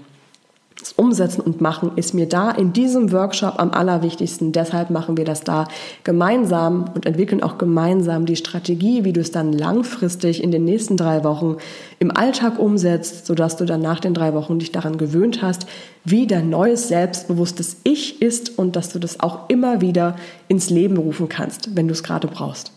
Das 0.82 0.94
Umsetzen 0.94 1.42
und 1.42 1.62
Machen 1.62 1.92
ist 1.96 2.16
mir 2.16 2.28
da 2.28 2.50
in 2.50 2.74
diesem 2.74 3.12
Workshop 3.12 3.60
am 3.60 3.70
allerwichtigsten. 3.70 4.52
Deshalb 4.52 4.90
machen 4.90 5.16
wir 5.16 5.26
das 5.26 5.42
da 5.42 5.68
gemeinsam 6.04 6.86
und 6.96 7.06
entwickeln 7.06 7.44
auch 7.44 7.60
gemeinsam 7.60 8.26
die 8.26 8.36
Strategie, 8.36 9.04
wie 9.04 9.14
du 9.14 9.22
es 9.22 9.30
dann 9.30 9.54
langfristig 9.54 10.44
in 10.44 10.50
den 10.50 10.66
nächsten 10.66 10.98
drei 10.98 11.24
Wochen 11.24 11.58
im 12.00 12.10
Alltag 12.10 12.58
umsetzt, 12.58 13.28
sodass 13.28 13.58
du 13.58 13.66
dann 13.66 13.84
nach 13.84 14.00
den 14.00 14.16
drei 14.16 14.34
Wochen 14.34 14.58
dich 14.58 14.72
daran 14.72 14.98
gewöhnt 14.98 15.44
hast, 15.44 15.68
wie 16.04 16.26
dein 16.26 16.50
neues 16.50 16.88
selbstbewusstes 16.88 17.78
Ich 17.84 18.20
ist 18.20 18.58
und 18.58 18.76
dass 18.76 18.90
du 18.90 18.98
das 18.98 19.20
auch 19.20 19.50
immer 19.50 19.82
wieder 19.82 20.16
ins 20.48 20.72
Leben 20.72 20.98
rufen 20.98 21.30
kannst, 21.30 21.76
wenn 21.76 21.88
du 21.88 21.94
es 21.94 22.02
gerade 22.02 22.28
brauchst. 22.28 22.72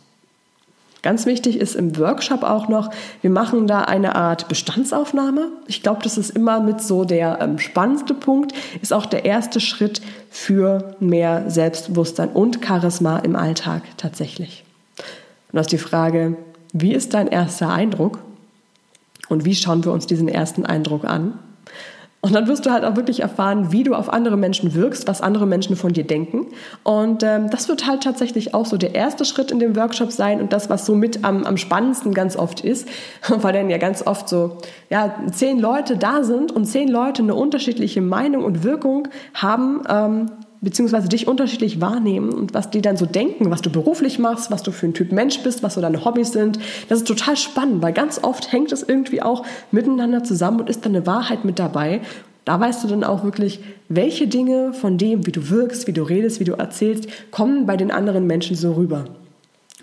Ganz 1.04 1.26
wichtig 1.26 1.60
ist 1.60 1.74
im 1.74 1.98
Workshop 1.98 2.42
auch 2.42 2.68
noch, 2.68 2.88
wir 3.20 3.28
machen 3.28 3.66
da 3.66 3.82
eine 3.82 4.16
Art 4.16 4.48
Bestandsaufnahme. 4.48 5.48
Ich 5.66 5.82
glaube, 5.82 6.00
das 6.02 6.16
ist 6.16 6.30
immer 6.30 6.60
mit 6.60 6.80
so 6.80 7.04
der 7.04 7.40
ähm, 7.42 7.58
spannendste 7.58 8.14
Punkt, 8.14 8.54
ist 8.80 8.90
auch 8.90 9.04
der 9.04 9.26
erste 9.26 9.60
Schritt 9.60 10.00
für 10.30 10.96
mehr 11.00 11.50
Selbstbewusstsein 11.50 12.30
und 12.30 12.64
Charisma 12.64 13.18
im 13.18 13.36
Alltag 13.36 13.82
tatsächlich. 13.98 14.64
Und 15.52 15.56
das 15.58 15.66
ist 15.66 15.72
die 15.72 15.78
Frage, 15.78 16.38
wie 16.72 16.94
ist 16.94 17.12
dein 17.12 17.28
erster 17.28 17.68
Eindruck? 17.68 18.20
Und 19.28 19.44
wie 19.44 19.54
schauen 19.54 19.84
wir 19.84 19.92
uns 19.92 20.06
diesen 20.06 20.28
ersten 20.28 20.64
Eindruck 20.64 21.04
an? 21.04 21.38
Und 22.24 22.34
dann 22.34 22.48
wirst 22.48 22.64
du 22.64 22.70
halt 22.70 22.86
auch 22.86 22.96
wirklich 22.96 23.20
erfahren, 23.20 23.70
wie 23.70 23.82
du 23.82 23.92
auf 23.94 24.10
andere 24.10 24.38
Menschen 24.38 24.72
wirkst, 24.72 25.06
was 25.06 25.20
andere 25.20 25.46
Menschen 25.46 25.76
von 25.76 25.92
dir 25.92 26.04
denken. 26.04 26.46
Und 26.82 27.22
ähm, 27.22 27.50
das 27.50 27.68
wird 27.68 27.86
halt 27.86 28.02
tatsächlich 28.02 28.54
auch 28.54 28.64
so 28.64 28.78
der 28.78 28.94
erste 28.94 29.26
Schritt 29.26 29.50
in 29.50 29.58
dem 29.58 29.76
Workshop 29.76 30.10
sein 30.10 30.40
und 30.40 30.50
das, 30.50 30.70
was 30.70 30.86
so 30.86 30.94
mit 30.94 31.22
am, 31.22 31.44
am 31.44 31.58
spannendsten 31.58 32.14
ganz 32.14 32.34
oft 32.34 32.62
ist, 32.62 32.88
weil 33.28 33.52
dann 33.52 33.68
ja 33.68 33.76
ganz 33.76 34.06
oft 34.06 34.30
so, 34.30 34.56
ja, 34.88 35.14
zehn 35.32 35.58
Leute 35.60 35.98
da 35.98 36.24
sind 36.24 36.50
und 36.50 36.64
zehn 36.64 36.88
Leute 36.88 37.22
eine 37.22 37.34
unterschiedliche 37.34 38.00
Meinung 38.00 38.42
und 38.42 38.64
Wirkung 38.64 39.08
haben, 39.34 39.82
ähm, 39.86 40.30
beziehungsweise 40.64 41.08
dich 41.08 41.28
unterschiedlich 41.28 41.80
wahrnehmen 41.80 42.32
und 42.32 42.54
was 42.54 42.70
die 42.70 42.82
dann 42.82 42.96
so 42.96 43.06
denken, 43.06 43.50
was 43.50 43.62
du 43.62 43.70
beruflich 43.70 44.18
machst, 44.18 44.50
was 44.50 44.62
du 44.62 44.72
für 44.72 44.86
ein 44.86 44.94
Typ 44.94 45.12
Mensch 45.12 45.38
bist, 45.42 45.62
was 45.62 45.74
so 45.74 45.80
deine 45.80 46.04
Hobbys 46.04 46.32
sind. 46.32 46.58
Das 46.88 46.98
ist 46.98 47.06
total 47.06 47.36
spannend, 47.36 47.82
weil 47.82 47.92
ganz 47.92 48.22
oft 48.22 48.50
hängt 48.52 48.72
es 48.72 48.82
irgendwie 48.82 49.22
auch 49.22 49.44
miteinander 49.70 50.24
zusammen 50.24 50.60
und 50.60 50.70
ist 50.70 50.84
dann 50.84 50.96
eine 50.96 51.06
Wahrheit 51.06 51.44
mit 51.44 51.58
dabei. 51.58 52.00
Da 52.44 52.58
weißt 52.60 52.84
du 52.84 52.88
dann 52.88 53.04
auch 53.04 53.24
wirklich, 53.24 53.60
welche 53.88 54.26
Dinge 54.26 54.72
von 54.72 54.98
dem, 54.98 55.26
wie 55.26 55.32
du 55.32 55.48
wirkst, 55.50 55.86
wie 55.86 55.92
du 55.92 56.02
redest, 56.02 56.40
wie 56.40 56.44
du 56.44 56.54
erzählst, 56.54 57.08
kommen 57.30 57.66
bei 57.66 57.76
den 57.76 57.90
anderen 57.90 58.26
Menschen 58.26 58.56
so 58.56 58.72
rüber. 58.72 59.04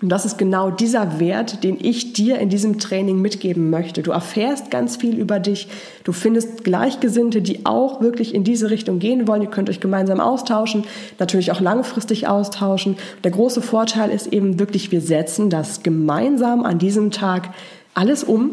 Und 0.02 0.08
das 0.08 0.26
ist 0.26 0.36
genau 0.36 0.72
dieser 0.72 1.20
Wert, 1.20 1.62
den 1.62 1.78
ich 1.80 2.12
dir 2.12 2.40
in 2.40 2.48
diesem 2.48 2.80
Training 2.80 3.22
mitgeben 3.22 3.70
möchte. 3.70 4.02
Du 4.02 4.10
erfährst 4.10 4.68
ganz 4.68 4.96
viel 4.96 5.16
über 5.16 5.38
dich. 5.38 5.68
Du 6.02 6.10
findest 6.10 6.64
Gleichgesinnte, 6.64 7.40
die 7.40 7.64
auch 7.64 8.00
wirklich 8.00 8.34
in 8.34 8.42
diese 8.42 8.68
Richtung 8.70 8.98
gehen 8.98 9.28
wollen. 9.28 9.42
Ihr 9.42 9.50
könnt 9.50 9.70
euch 9.70 9.78
gemeinsam 9.78 10.18
austauschen, 10.18 10.84
natürlich 11.20 11.52
auch 11.52 11.60
langfristig 11.60 12.26
austauschen. 12.26 12.96
Der 13.22 13.30
große 13.30 13.62
Vorteil 13.62 14.10
ist 14.10 14.26
eben 14.26 14.58
wirklich, 14.58 14.90
wir 14.90 15.00
setzen 15.00 15.50
das 15.50 15.84
gemeinsam 15.84 16.64
an 16.64 16.80
diesem 16.80 17.12
Tag 17.12 17.50
alles 17.94 18.24
um, 18.24 18.50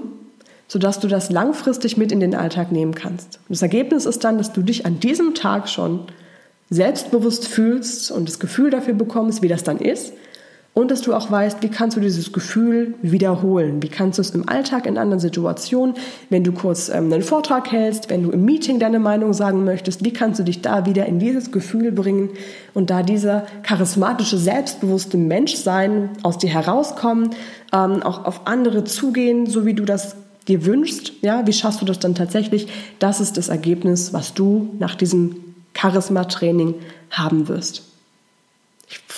sodass 0.68 1.00
du 1.00 1.08
das 1.08 1.32
langfristig 1.32 1.98
mit 1.98 2.12
in 2.12 2.20
den 2.20 2.36
Alltag 2.36 2.72
nehmen 2.72 2.94
kannst. 2.94 3.40
Und 3.48 3.56
das 3.56 3.64
Ergebnis 3.64 4.06
ist 4.06 4.24
dann, 4.24 4.38
dass 4.38 4.54
du 4.54 4.62
dich 4.62 4.86
an 4.86 5.00
diesem 5.00 5.34
Tag 5.34 5.68
schon 5.68 6.02
selbstbewusst 6.70 7.48
fühlst 7.48 8.12
und 8.12 8.30
das 8.30 8.38
Gefühl 8.38 8.70
dafür 8.70 8.94
bekommst, 8.94 9.42
wie 9.42 9.48
das 9.48 9.64
dann 9.64 9.80
ist 9.80 10.14
und 10.74 10.92
dass 10.92 11.02
du 11.02 11.14
auch 11.14 11.30
weißt, 11.30 11.62
wie 11.62 11.70
kannst 11.70 11.98
du 11.98 12.02
dieses 12.02 12.32
Gefühl 12.32 12.94
wiederholen? 13.02 13.82
Wie 13.82 13.90
kannst 13.90 14.18
du 14.18 14.22
es 14.22 14.30
im 14.30 14.48
Alltag 14.48 14.86
in 14.86 14.98
anderen 14.98 15.20
Situationen, 15.20 15.96
wenn 16.30 16.44
du 16.44 16.52
kurz 16.52 16.90
ähm, 16.90 17.12
einen 17.12 17.24
Vortrag 17.24 17.72
hältst, 17.72 18.10
wenn 18.10 18.24
du 18.24 18.32
im 18.32 18.46
Meeting 18.46 18.80
deine 18.80 19.00
Meinung 19.00 19.34
sagen 19.34 19.66
möchtest, 19.66 20.06
wie 20.06 20.14
kannst 20.14 20.40
du 20.40 20.44
dich 20.44 20.62
da 20.62 20.86
wieder 20.86 21.06
in 21.06 21.20
dieses 21.20 21.52
Gefühl 21.52 21.92
bringen 21.92 22.30
und 22.74 22.92
da 22.92 23.04
dieser 23.04 23.46
charismatische, 23.64 24.38
selbstbewusste 24.38 25.18
Mensch 25.18 25.56
sein, 25.56 26.12
aus 26.24 26.38
dir 26.38 26.50
herauskommen, 26.50 27.32
ähm, 27.74 28.04
auch 28.04 28.26
auf 28.26 28.42
andere 28.46 28.84
zugehen, 28.84 29.48
so 29.48 29.66
wie 29.66 29.74
du 29.74 29.86
das 29.86 30.16
dir 30.48 30.66
wünschst? 30.66 31.14
Ja, 31.22 31.46
wie 31.46 31.54
schaffst 31.54 31.82
du 31.82 31.86
das 31.86 32.00
dann 32.00 32.16
tatsächlich? 32.16 32.68
Das 33.00 33.20
ist 33.20 33.38
das 33.38 33.50
Ergebnis, 33.50 34.14
was 34.14 34.34
du 34.34 34.70
nach 34.80 34.96
diesem 34.96 35.36
Charisma-Training 35.74 36.76
haben 37.12 37.48
wirst. 37.48 37.89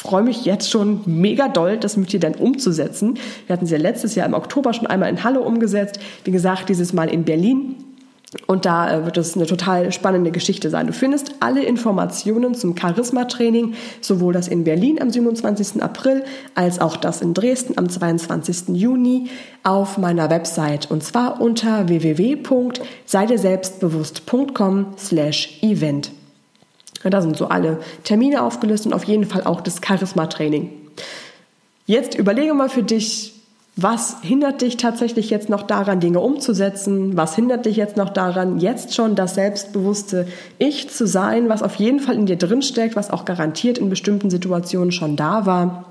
Freue 0.01 0.23
mich 0.23 0.45
jetzt 0.45 0.71
schon 0.71 1.01
mega 1.05 1.47
doll, 1.47 1.77
das 1.77 1.95
mit 1.95 2.11
dir 2.11 2.19
dann 2.19 2.33
umzusetzen. 2.33 3.19
Wir 3.45 3.53
hatten 3.53 3.67
sie 3.67 3.75
ja 3.75 3.79
letztes 3.79 4.15
Jahr 4.15 4.25
im 4.25 4.33
Oktober 4.33 4.73
schon 4.73 4.87
einmal 4.87 5.11
in 5.11 5.23
Halle 5.23 5.41
umgesetzt. 5.41 5.99
Wie 6.23 6.31
gesagt, 6.31 6.69
dieses 6.69 6.91
Mal 6.91 7.07
in 7.07 7.23
Berlin. 7.23 7.75
Und 8.47 8.65
da 8.65 8.91
äh, 8.91 9.05
wird 9.05 9.19
es 9.19 9.35
eine 9.35 9.45
total 9.45 9.91
spannende 9.91 10.31
Geschichte 10.31 10.71
sein. 10.71 10.87
Du 10.87 10.93
findest 10.93 11.35
alle 11.39 11.61
Informationen 11.61 12.55
zum 12.55 12.75
Charisma-Training, 12.75 13.75
sowohl 14.01 14.33
das 14.33 14.47
in 14.47 14.63
Berlin 14.63 14.99
am 14.99 15.11
27. 15.11 15.83
April 15.83 16.23
als 16.55 16.79
auch 16.79 16.97
das 16.97 17.21
in 17.21 17.35
Dresden 17.35 17.77
am 17.77 17.87
22. 17.87 18.69
Juni 18.69 19.29
auf 19.61 19.99
meiner 19.99 20.31
Website 20.31 20.89
und 20.89 21.03
zwar 21.03 21.39
unter 21.39 21.89
www.seideselbstbewusst.com 21.89 24.85
slash 24.97 25.59
event. 25.61 26.11
Da 27.03 27.21
sind 27.21 27.37
so 27.37 27.47
alle 27.47 27.79
Termine 28.03 28.43
aufgelistet 28.43 28.91
und 28.91 28.93
auf 28.93 29.05
jeden 29.05 29.25
Fall 29.25 29.43
auch 29.43 29.61
das 29.61 29.81
Charisma-Training. 29.85 30.69
Jetzt 31.85 32.15
überlege 32.17 32.53
mal 32.53 32.69
für 32.69 32.83
dich, 32.83 33.33
was 33.77 34.17
hindert 34.21 34.61
dich 34.61 34.77
tatsächlich 34.77 35.29
jetzt 35.29 35.49
noch 35.49 35.63
daran, 35.63 36.01
Dinge 36.01 36.19
umzusetzen? 36.19 37.15
Was 37.15 37.35
hindert 37.35 37.65
dich 37.65 37.77
jetzt 37.77 37.95
noch 37.95 38.09
daran, 38.09 38.59
jetzt 38.59 38.93
schon 38.93 39.15
das 39.15 39.35
selbstbewusste 39.35 40.27
Ich 40.57 40.89
zu 40.89 41.07
sein, 41.07 41.47
was 41.47 41.63
auf 41.63 41.75
jeden 41.75 41.99
Fall 42.01 42.15
in 42.15 42.25
dir 42.25 42.35
drinsteckt, 42.35 42.97
was 42.97 43.09
auch 43.09 43.23
garantiert 43.23 43.77
in 43.77 43.89
bestimmten 43.89 44.29
Situationen 44.29 44.91
schon 44.91 45.15
da 45.15 45.45
war? 45.45 45.85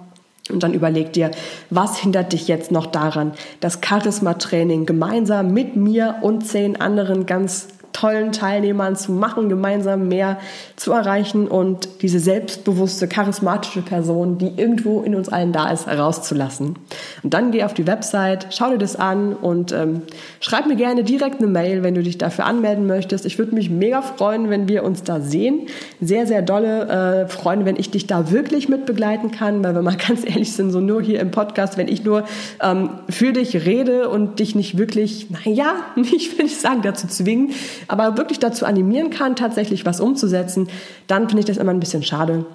Und 0.50 0.62
dann 0.62 0.74
überleg 0.74 1.12
dir, 1.12 1.30
was 1.70 1.98
hindert 1.98 2.32
dich 2.32 2.48
jetzt 2.48 2.70
noch 2.70 2.86
daran, 2.86 3.32
das 3.60 3.80
Charisma-Training 3.82 4.84
gemeinsam 4.84 5.52
mit 5.52 5.76
mir 5.76 6.16
und 6.20 6.46
zehn 6.46 6.80
anderen 6.80 7.24
ganz 7.24 7.68
tollen 8.00 8.32
Teilnehmern 8.32 8.96
zu 8.96 9.12
machen, 9.12 9.50
gemeinsam 9.50 10.08
mehr 10.08 10.38
zu 10.76 10.92
erreichen 10.92 11.46
und 11.46 11.88
diese 12.00 12.18
selbstbewusste, 12.18 13.08
charismatische 13.08 13.82
Person, 13.82 14.38
die 14.38 14.52
irgendwo 14.56 15.02
in 15.02 15.14
uns 15.14 15.28
allen 15.28 15.52
da 15.52 15.70
ist, 15.70 15.86
herauszulassen. 15.86 16.76
Und 17.22 17.34
dann 17.34 17.50
geh 17.50 17.62
auf 17.62 17.74
die 17.74 17.86
Website, 17.86 18.46
schau 18.50 18.70
dir 18.70 18.78
das 18.78 18.96
an 18.96 19.34
und 19.34 19.72
ähm, 19.72 20.02
schreib 20.40 20.66
mir 20.66 20.76
gerne 20.76 21.04
direkt 21.04 21.40
eine 21.40 21.48
Mail, 21.48 21.82
wenn 21.82 21.94
du 21.94 22.02
dich 22.02 22.16
dafür 22.16 22.46
anmelden 22.46 22.86
möchtest. 22.86 23.26
Ich 23.26 23.38
würde 23.38 23.54
mich 23.54 23.68
mega 23.68 24.00
freuen, 24.00 24.48
wenn 24.48 24.66
wir 24.66 24.82
uns 24.82 25.02
da 25.02 25.20
sehen. 25.20 25.66
Sehr, 26.00 26.26
sehr 26.26 26.40
dolle 26.40 27.26
äh, 27.26 27.28
freuen, 27.28 27.66
wenn 27.66 27.76
ich 27.76 27.90
dich 27.90 28.06
da 28.06 28.30
wirklich 28.30 28.70
mit 28.70 28.86
begleiten 28.86 29.30
kann, 29.30 29.62
weil 29.62 29.74
wir 29.74 29.82
mal 29.82 29.96
ganz 30.08 30.24
ehrlich 30.24 30.52
sind, 30.52 30.70
so 30.70 30.80
nur 30.80 31.02
hier 31.02 31.20
im 31.20 31.32
Podcast, 31.32 31.76
wenn 31.76 31.88
ich 31.88 32.02
nur 32.02 32.24
ähm, 32.62 32.90
für 33.10 33.34
dich 33.34 33.66
rede 33.66 34.08
und 34.08 34.38
dich 34.38 34.54
nicht 34.54 34.78
wirklich, 34.78 35.28
naja, 35.30 35.74
ich 35.96 36.38
will 36.38 36.46
nicht 36.46 36.58
sagen, 36.58 36.80
dazu 36.80 37.06
zwingen, 37.06 37.50
aber 37.90 38.16
wirklich 38.16 38.38
dazu 38.38 38.64
animieren 38.66 39.10
kann, 39.10 39.36
tatsächlich 39.36 39.84
was 39.84 40.00
umzusetzen, 40.00 40.68
dann 41.06 41.28
finde 41.28 41.40
ich 41.40 41.46
das 41.46 41.56
immer 41.56 41.72
ein 41.72 41.80
bisschen 41.80 42.02
schade. 42.02 42.46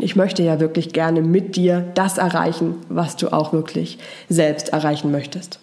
Ich 0.00 0.16
möchte 0.16 0.42
ja 0.42 0.60
wirklich 0.60 0.92
gerne 0.92 1.20
mit 1.20 1.56
dir 1.56 1.84
das 1.94 2.16
erreichen, 2.16 2.76
was 2.88 3.16
du 3.16 3.32
auch 3.32 3.52
wirklich 3.52 3.98
selbst 4.28 4.70
erreichen 4.70 5.10
möchtest. 5.10 5.58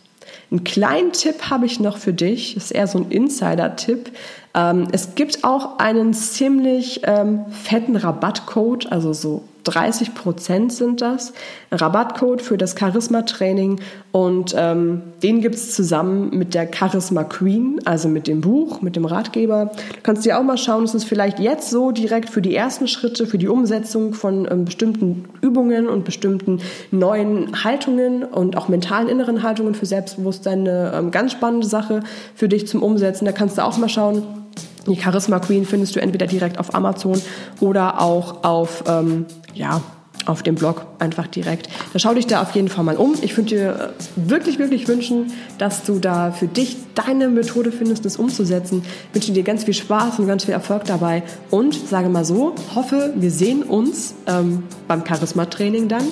Einen 0.51 0.63
kleinen 0.63 1.11
Tipp 1.11 1.49
habe 1.49 1.65
ich 1.65 1.79
noch 1.79 1.97
für 1.97 2.13
dich, 2.13 2.53
das 2.53 2.65
ist 2.65 2.71
eher 2.71 2.87
so 2.87 2.99
ein 2.99 3.09
Insider-Tipp. 3.09 4.11
Ähm, 4.55 4.87
es 4.91 5.15
gibt 5.15 5.43
auch 5.43 5.79
einen 5.79 6.13
ziemlich 6.13 7.01
ähm, 7.03 7.45
fetten 7.49 7.95
Rabattcode, 7.95 8.91
also 8.91 9.13
so 9.13 9.43
30 9.63 10.15
Prozent 10.15 10.73
sind 10.73 11.01
das. 11.01 11.33
Rabattcode 11.71 12.41
für 12.41 12.57
das 12.57 12.75
Charisma-Training 12.77 13.79
und 14.11 14.55
ähm, 14.57 15.01
den 15.21 15.41
gibt 15.41 15.55
es 15.55 15.75
zusammen 15.75 16.35
mit 16.35 16.53
der 16.53 16.67
Charisma 16.73 17.23
Queen, 17.23 17.79
also 17.85 18.09
mit 18.09 18.27
dem 18.27 18.41
Buch, 18.41 18.81
mit 18.81 18.95
dem 18.95 19.05
Ratgeber. 19.05 19.71
Du 19.75 20.01
kannst 20.01 20.25
dir 20.25 20.39
auch 20.39 20.43
mal 20.43 20.57
schauen, 20.57 20.83
es 20.83 20.95
ist 20.95 21.03
vielleicht 21.03 21.39
jetzt 21.39 21.69
so 21.69 21.91
direkt 21.91 22.29
für 22.29 22.41
die 22.41 22.55
ersten 22.55 22.87
Schritte, 22.87 23.27
für 23.27 23.37
die 23.37 23.47
Umsetzung 23.47 24.13
von 24.13 24.47
ähm, 24.49 24.65
bestimmten 24.65 25.25
Übungen 25.41 25.87
und 25.87 26.05
bestimmten 26.05 26.59
neuen 26.91 27.63
Haltungen 27.63 28.23
und 28.23 28.57
auch 28.57 28.67
mentalen 28.67 29.09
inneren 29.09 29.43
Haltungen 29.43 29.75
für 29.75 29.85
Selbstbewusstsein 29.85 30.59
eine 30.59 30.93
ähm, 30.95 31.11
ganz 31.11 31.31
spannende 31.31 31.67
Sache 31.67 32.01
für 32.35 32.49
dich 32.49 32.67
zum 32.67 32.81
Umsetzen. 32.81 33.25
Da 33.25 33.31
kannst 33.31 33.57
du 33.57 33.63
auch 33.63 33.77
mal 33.77 33.89
schauen. 33.89 34.38
Die 34.89 34.99
Charisma 34.99 35.39
Queen 35.39 35.65
findest 35.65 35.95
du 35.95 36.01
entweder 36.01 36.27
direkt 36.27 36.59
auf 36.59 36.73
Amazon 36.73 37.21
oder 37.59 38.01
auch 38.01 38.43
auf 38.43 38.83
ähm, 38.87 39.25
ja, 39.53 39.81
auf 40.25 40.43
dem 40.43 40.55
Blog 40.55 40.85
einfach 40.99 41.27
direkt. 41.27 41.69
Da 41.93 41.99
schau 41.99 42.13
dich 42.13 42.27
da 42.27 42.41
auf 42.41 42.51
jeden 42.51 42.67
Fall 42.67 42.83
mal 42.83 42.97
um. 42.97 43.15
Ich 43.21 43.35
würde 43.37 43.49
dir 43.49 43.93
wirklich, 44.15 44.59
wirklich 44.59 44.87
wünschen, 44.87 45.31
dass 45.57 45.83
du 45.83 45.99
da 45.99 46.31
für 46.31 46.47
dich 46.47 46.77
deine 46.93 47.29
Methode 47.29 47.71
findest, 47.71 48.05
das 48.05 48.17
umzusetzen. 48.17 48.83
Ich 49.09 49.15
wünsche 49.15 49.31
dir 49.31 49.43
ganz 49.43 49.63
viel 49.63 49.73
Spaß 49.73 50.19
und 50.19 50.27
ganz 50.27 50.45
viel 50.45 50.53
Erfolg 50.53 50.83
dabei 50.85 51.23
und 51.49 51.73
sage 51.73 52.09
mal 52.09 52.25
so, 52.25 52.53
hoffe, 52.75 53.13
wir 53.15 53.31
sehen 53.31 53.63
uns 53.63 54.13
ähm, 54.27 54.63
beim 54.87 55.05
Charisma-Training 55.05 55.87
dann 55.87 56.03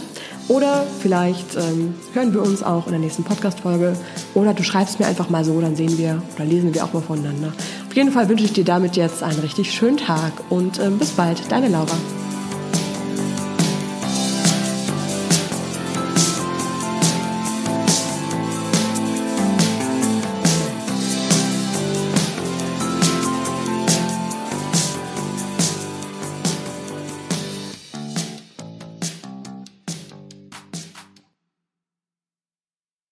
oder 0.48 0.86
vielleicht 1.02 1.56
ähm, 1.56 1.94
hören 2.14 2.34
wir 2.34 2.42
uns 2.42 2.64
auch 2.64 2.86
in 2.86 2.94
der 2.94 3.02
nächsten 3.02 3.24
Podcast-Folge 3.24 3.94
oder 4.34 4.54
du 4.54 4.64
schreibst 4.64 5.00
mir 5.00 5.06
einfach 5.06 5.30
mal 5.30 5.44
so, 5.44 5.60
dann 5.60 5.76
sehen 5.76 5.98
wir 5.98 6.22
oder 6.36 6.46
lesen 6.46 6.74
wir 6.74 6.84
auch 6.86 6.94
mal 6.94 7.02
voneinander. 7.02 7.52
Jeden 7.98 8.12
Fall 8.12 8.30
wünsche 8.30 8.46
ich 8.46 8.54
dir 8.54 8.64
damit 8.64 8.96
jetzt 8.96 9.24
einen 9.24 9.40
richtig 9.40 9.74
schönen 9.74 9.98
Tag 9.98 10.32
und 10.52 10.80
ähm, 10.80 11.00
bis 11.00 11.14
bald, 11.14 11.52
deine 11.52 11.68
Laura. 11.68 11.98